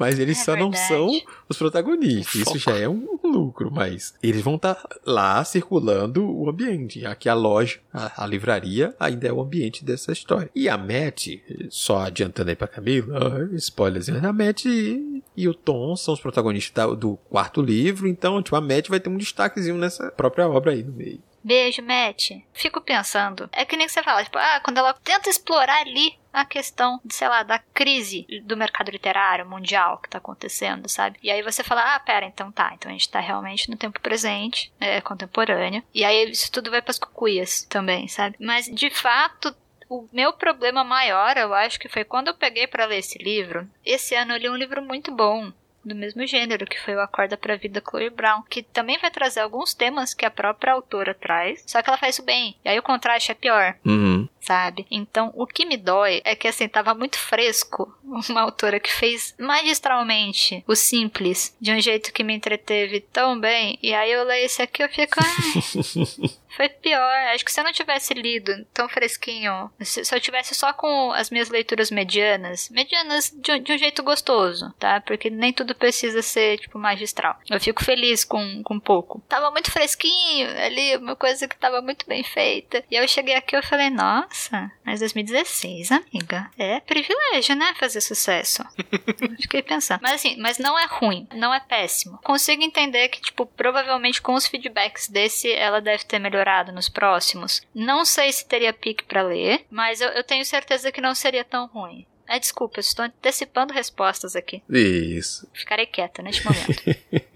[0.00, 0.72] mas eles é só verdade.
[0.72, 2.34] não são os protagonistas.
[2.34, 7.04] Isso já é um lucro, mas eles vão estar tá lá circulando o ambiente.
[7.04, 10.50] Aqui a loja, a, a, livraria, ainda é o ambiente dessa história.
[10.54, 11.28] E a Matt,
[11.68, 17.16] só adiantando aí pra Camila, spoilers, a Matt e o Tom são os protagonistas do
[17.28, 20.92] quarto livro, então tipo, a Matt vai ter um destaquezinho nessa própria obra aí no
[20.92, 21.20] meio.
[21.42, 22.32] Beijo, Matt.
[22.52, 23.48] Fico pensando.
[23.52, 27.28] É que nem você fala, tipo, ah, quando ela tenta explorar ali a questão, sei
[27.28, 31.18] lá, da crise do mercado literário mundial que tá acontecendo, sabe?
[31.22, 34.00] E aí você fala, ah, pera, então tá, então a gente tá realmente no tempo
[34.00, 35.82] presente, é, contemporâneo.
[35.92, 38.36] E aí isso tudo vai pras cucuias também, sabe?
[38.38, 39.54] Mas de fato
[39.88, 43.68] o meu problema maior, eu acho que foi quando eu peguei para ler esse livro.
[43.84, 45.52] Esse ano eu li um livro muito bom,
[45.84, 49.40] do mesmo gênero, que foi o Acorda pra Vida Chloe Brown, que também vai trazer
[49.40, 52.56] alguns temas que a própria autora traz, só que ela faz isso bem.
[52.64, 53.76] E aí o contraste é pior.
[53.84, 54.28] Uhum.
[54.40, 54.86] Sabe?
[54.90, 57.94] Então, o que me dói é que assim, tava muito fresco
[58.28, 63.78] uma autora que fez magistralmente o simples de um jeito que me entreteve tão bem.
[63.82, 65.18] E aí eu leio esse aqui e eu fico.
[65.18, 67.12] Ai, foi pior.
[67.34, 71.12] Acho que se eu não tivesse lido tão fresquinho, se, se eu tivesse só com
[71.12, 75.00] as minhas leituras medianas, medianas de, um- de um jeito gostoso, tá?
[75.00, 77.38] Porque nem tudo precisa ser, tipo, magistral.
[77.48, 79.22] Eu fico feliz com, com pouco.
[79.28, 82.84] Tava muito fresquinho ali, uma coisa que tava muito bem feita.
[82.90, 87.74] E eu cheguei aqui e falei, nossa, mas 2016, amiga, é privilégio, né?
[87.78, 88.62] Fazer sucesso.
[89.40, 90.00] Fiquei pensando.
[90.02, 92.18] Mas assim, mas não é ruim, não é péssimo.
[92.24, 96.39] Consigo entender que, tipo, provavelmente com os feedbacks desse, ela deve ter melhorado
[96.72, 97.62] nos próximos.
[97.74, 101.44] Não sei se teria pique pra ler, mas eu, eu tenho certeza que não seria
[101.44, 102.06] tão ruim.
[102.28, 104.62] É, desculpa, eu estou antecipando respostas aqui.
[104.68, 105.48] Isso.
[105.52, 106.82] Ficarei quieta neste momento.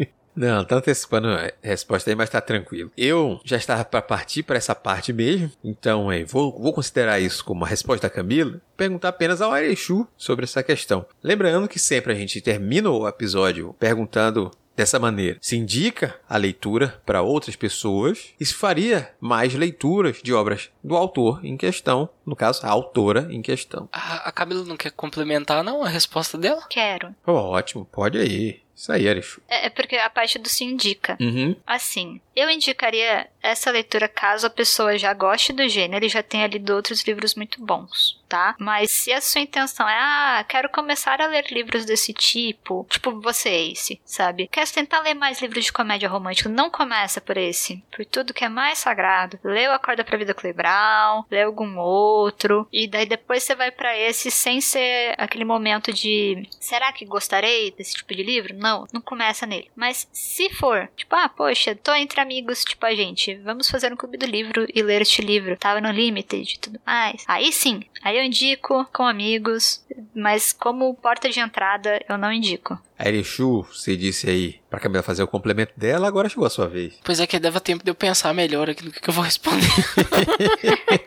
[0.35, 2.91] Não, tá antecipando a resposta aí, mas tá tranquilo.
[2.97, 7.45] Eu já estava para partir para essa parte mesmo, então é, vou, vou considerar isso
[7.45, 11.07] como a resposta da Camila, perguntar apenas ao Arechu sobre essa questão.
[11.23, 15.39] Lembrando que sempre a gente termina o episódio perguntando dessa maneira.
[15.41, 20.97] Se indica a leitura para outras pessoas e se faria mais leituras de obras do
[20.97, 23.89] autor em questão, no caso, a autora em questão.
[23.93, 26.63] A, a Camila não quer complementar, não, a resposta dela?
[26.69, 27.15] Quero.
[27.27, 28.64] Ótimo, pode aí.
[28.75, 29.41] Isso aí, Arechu.
[29.49, 31.17] É, é porque a parte do se indica.
[31.21, 31.55] Uhum.
[31.67, 36.47] Assim, eu indicaria essa leitura caso a pessoa já goste do gênero e já tenha
[36.47, 38.57] lido outros livros muito bons, tá?
[38.59, 43.21] Mas se a sua intenção é, ah, quero começar a ler livros desse tipo, tipo
[43.21, 44.49] você, Ace, sabe?
[44.49, 48.45] Quer tentar ler mais livros de comédia romântica, não começa por esse, por tudo que
[48.45, 49.39] é mais sagrado.
[49.45, 53.71] Lê o Acorda pra Vida Clay Brown, lê algum outro, e daí depois você vai
[53.71, 58.57] pra esse sem ser aquele momento de, será que gostarei desse tipo de livro?
[58.65, 59.71] Não, não começa nele.
[59.77, 63.97] Mas se for, tipo, ah, poxa, tô entre amigos, tipo a gente, vamos fazer um
[63.97, 65.55] clube do livro e ler este livro.
[65.55, 67.23] Tava no Limited e tudo mais.
[67.29, 69.85] Aí sim, aí eu indico com amigos,
[70.15, 72.79] mas como porta de entrada eu não indico.
[72.99, 76.99] Arechu, você disse aí pra Camila fazer o complemento dela, agora chegou a sua vez.
[77.05, 79.25] Pois é que dava tempo de eu pensar melhor aqui no que que eu vou
[79.25, 79.69] responder.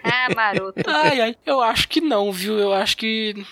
[0.03, 0.83] Ah, maroto.
[0.85, 2.57] ai, ai, eu acho que não, viu?
[2.59, 3.45] Eu acho que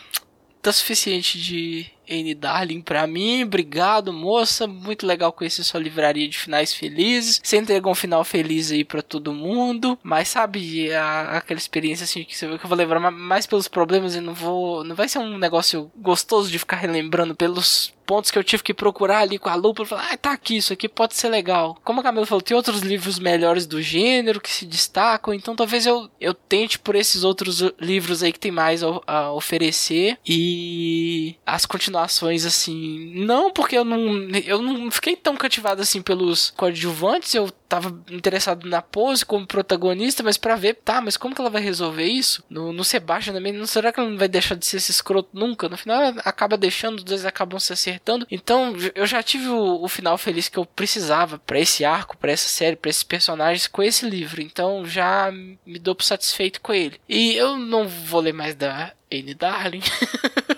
[0.62, 2.34] tá suficiente de N.
[2.36, 3.44] Darling pra mim.
[3.44, 4.68] Obrigado, moça.
[4.68, 7.40] Muito legal conhecer sua livraria de finais felizes.
[7.44, 9.98] Você entregou um final feliz aí pra todo mundo.
[10.04, 14.22] Mas sabe, a- aquela experiência assim que eu vou lembrar ma- mais pelos problemas e
[14.22, 14.84] não vou.
[14.84, 18.72] Não vai ser um negócio gostoso de ficar relembrando pelos pontos que eu tive que
[18.72, 21.76] procurar ali com a lupa e falar, ah, tá aqui, isso aqui pode ser legal.
[21.84, 25.88] Como a Camila falou, tem outros livros melhores do gênero que se destacam, então talvez
[25.88, 31.36] eu, eu tente por esses outros livros aí que tem mais a, a oferecer e
[31.44, 37.34] as continuações assim, não porque eu não eu não fiquei tão cativado assim pelos coadjuvantes,
[37.34, 41.50] eu tava interessado na pose como protagonista, mas pra ver, tá, mas como que ela
[41.50, 42.44] vai resolver isso?
[42.50, 45.30] No, no Sebastian também, não será que ela não vai deixar de ser esse escroto
[45.34, 45.68] nunca?
[45.68, 48.28] No final ela acaba deixando, os dois acabam se acertando.
[48.30, 52.32] Então, eu já tive o, o final feliz que eu precisava pra esse arco, pra
[52.32, 54.42] essa série, pra esses personagens com esse livro.
[54.42, 55.32] Então, já
[55.66, 57.00] me dou por satisfeito com ele.
[57.10, 59.84] E eu não vou ler mais da Anne Darling.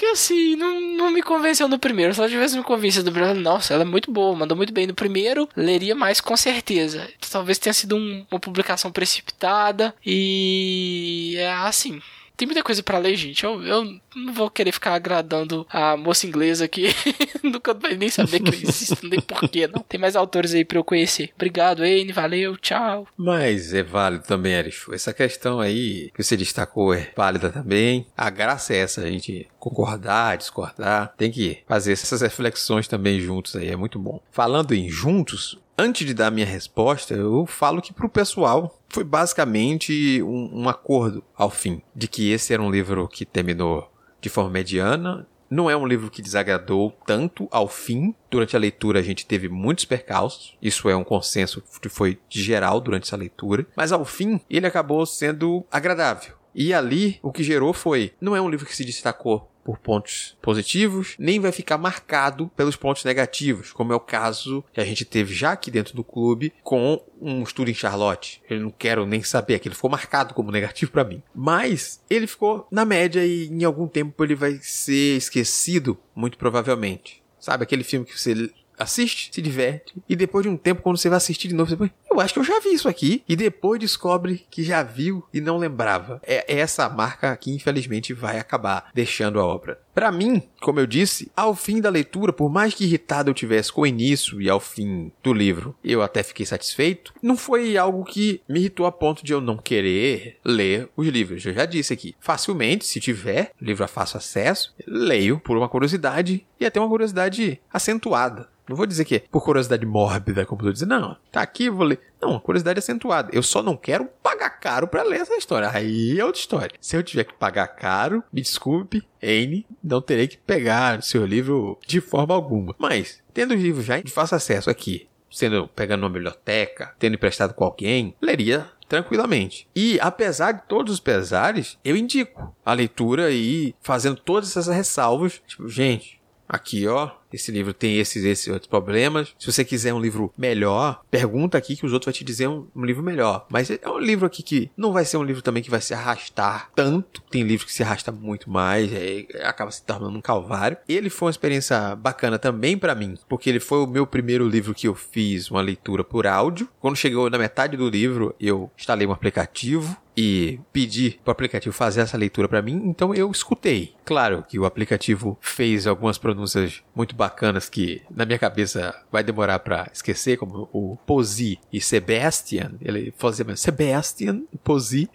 [0.00, 2.14] Porque assim, não, não me convenceu no primeiro.
[2.14, 4.86] Se ela tivesse me convencido no primeiro, nossa, ela é muito boa, mandou muito bem
[4.86, 7.06] no primeiro, leria mais com certeza.
[7.30, 12.00] Talvez tenha sido um- uma publicação precipitada e é assim.
[12.40, 13.44] Tem muita coisa pra ler, gente.
[13.44, 16.86] Eu, eu não vou querer ficar agradando a moça inglesa aqui.
[17.44, 19.82] Nunca vai nem saber que eu existo, nem porquê, não.
[19.82, 21.32] Tem mais autores aí pra eu conhecer.
[21.34, 22.12] Obrigado, Anne.
[22.12, 23.06] Valeu, tchau.
[23.14, 24.94] Mas é válido também, Arechu.
[24.94, 28.06] Essa questão aí que você destacou é válida também.
[28.16, 31.12] A graça é essa, a gente concordar, discordar.
[31.18, 34.18] Tem que fazer essas reflexões também juntos aí, é muito bom.
[34.32, 40.22] Falando em juntos, antes de dar minha resposta, eu falo que pro pessoal foi basicamente
[40.22, 44.50] um, um acordo ao fim de que esse era um livro que terminou de forma
[44.50, 45.26] mediana.
[45.48, 48.14] Não é um livro que desagradou tanto ao fim.
[48.30, 50.54] Durante a leitura a gente teve muitos percalços.
[50.60, 53.66] Isso é um consenso que foi geral durante essa leitura.
[53.74, 56.34] Mas ao fim ele acabou sendo agradável.
[56.54, 60.36] E ali o que gerou foi: não é um livro que se destacou por pontos
[60.42, 65.04] positivos, nem vai ficar marcado pelos pontos negativos, como é o caso que a gente
[65.04, 68.42] teve já aqui dentro do clube com um estudo em Charlotte.
[68.50, 71.22] Eu não quero nem saber, aquilo ficou marcado como negativo pra mim.
[71.32, 77.22] Mas ele ficou na média e em algum tempo ele vai ser esquecido, muito provavelmente.
[77.38, 78.50] Sabe aquele filme que você
[78.80, 81.76] assiste, se diverte, e depois de um tempo, quando você vai assistir de novo, você
[81.76, 85.24] põe, eu acho que eu já vi isso aqui, e depois descobre que já viu
[85.32, 86.20] e não lembrava.
[86.26, 89.78] É essa marca que, infelizmente, vai acabar deixando a obra.
[89.94, 93.72] Para mim, como eu disse, ao fim da leitura, por mais que irritado eu tivesse
[93.72, 98.04] com o início e ao fim do livro, eu até fiquei satisfeito, não foi algo
[98.04, 101.44] que me irritou a ponto de eu não querer ler os livros.
[101.44, 106.46] Eu já disse aqui, facilmente, se tiver livro a fácil acesso, leio por uma curiosidade
[106.58, 108.48] e até uma curiosidade acentuada.
[108.70, 111.84] Não vou dizer que é por curiosidade mórbida, como tu dizer, não, tá aqui, vou
[111.84, 111.98] ler.
[112.22, 113.28] Não, curiosidade acentuada.
[113.32, 115.68] Eu só não quero pagar caro para ler essa história.
[115.68, 116.76] Aí é outra história.
[116.80, 121.26] Se eu tiver que pagar caro, me desculpe, N, não terei que pegar o seu
[121.26, 122.72] livro de forma alguma.
[122.78, 127.54] Mas, tendo os livros já de fácil acesso aqui, sendo pegando numa biblioteca, tendo emprestado
[127.54, 129.66] com alguém, leria tranquilamente.
[129.74, 135.42] E apesar de todos os pesares, eu indico a leitura e fazendo todas essas ressalvas.
[135.44, 139.34] Tipo, gente, aqui ó, esse livro tem esses esses outros problemas.
[139.38, 142.66] Se você quiser um livro melhor, pergunta aqui que os outros vão te dizer um,
[142.74, 143.46] um, livro melhor.
[143.50, 145.94] Mas é um livro aqui que não vai ser um livro também que vai se
[145.94, 147.22] arrastar tanto.
[147.30, 150.76] Tem livro que se arrasta muito mais, é, acaba se tornando um calvário.
[150.88, 154.74] Ele foi uma experiência bacana também para mim, porque ele foi o meu primeiro livro
[154.74, 156.68] que eu fiz uma leitura por áudio.
[156.80, 161.74] Quando chegou na metade do livro, eu instalei um aplicativo e pedi para o aplicativo
[161.74, 163.94] fazer essa leitura para mim, então eu escutei.
[164.04, 169.58] Claro que o aplicativo fez algumas pronúncias muito bacanas que na minha cabeça vai demorar
[169.58, 172.72] para esquecer, como o Posi e Sebastian.
[172.80, 175.10] Ele fazia Sebastian, Posi.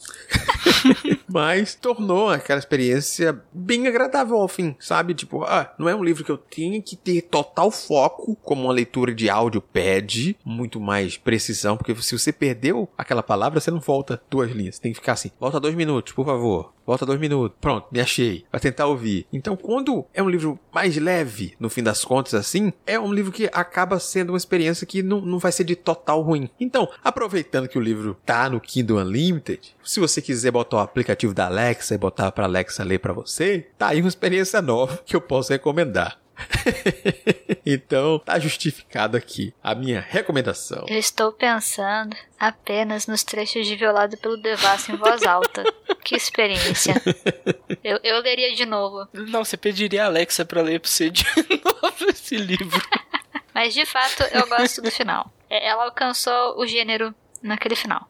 [1.28, 5.16] Mas tornou aquela experiência bem agradável ao fim, sabe?
[5.16, 8.74] Tipo, ah, não é um livro que eu tenho que ter total foco, como uma
[8.74, 13.80] leitura de áudio pede, muito mais precisão, porque se você perdeu aquela palavra, você não
[13.80, 14.78] volta duas linhas.
[14.78, 16.75] Tem que ficar assim, volta dois minutos, por favor.
[16.86, 17.58] Volta dois minutos.
[17.60, 18.46] Pronto, me achei.
[18.52, 19.26] Vai tentar ouvir.
[19.34, 23.32] Então, quando é um livro mais leve, no fim das contas, assim, é um livro
[23.32, 26.50] que acaba sendo uma experiência que não, não vai ser de total ruim.
[26.60, 31.34] Então, aproveitando que o livro tá no Kindle Unlimited, se você quiser botar o aplicativo
[31.34, 35.16] da Alexa e botar para Alexa ler para você, tá aí uma experiência nova que
[35.16, 36.20] eu posso recomendar.
[37.66, 40.86] então, tá justificado aqui a minha recomendação.
[40.88, 45.64] Eu estou pensando apenas nos trechos de Violado pelo Devasso em voz alta.
[46.04, 46.94] que experiência.
[47.84, 49.08] Eu, eu leria de novo.
[49.14, 51.24] Não, você pediria a Alexa pra ler pra você de
[51.64, 52.82] novo esse livro.
[53.54, 55.32] Mas de fato, eu gosto do final.
[55.48, 57.14] É, ela alcançou o gênero
[57.44, 58.10] naquele final.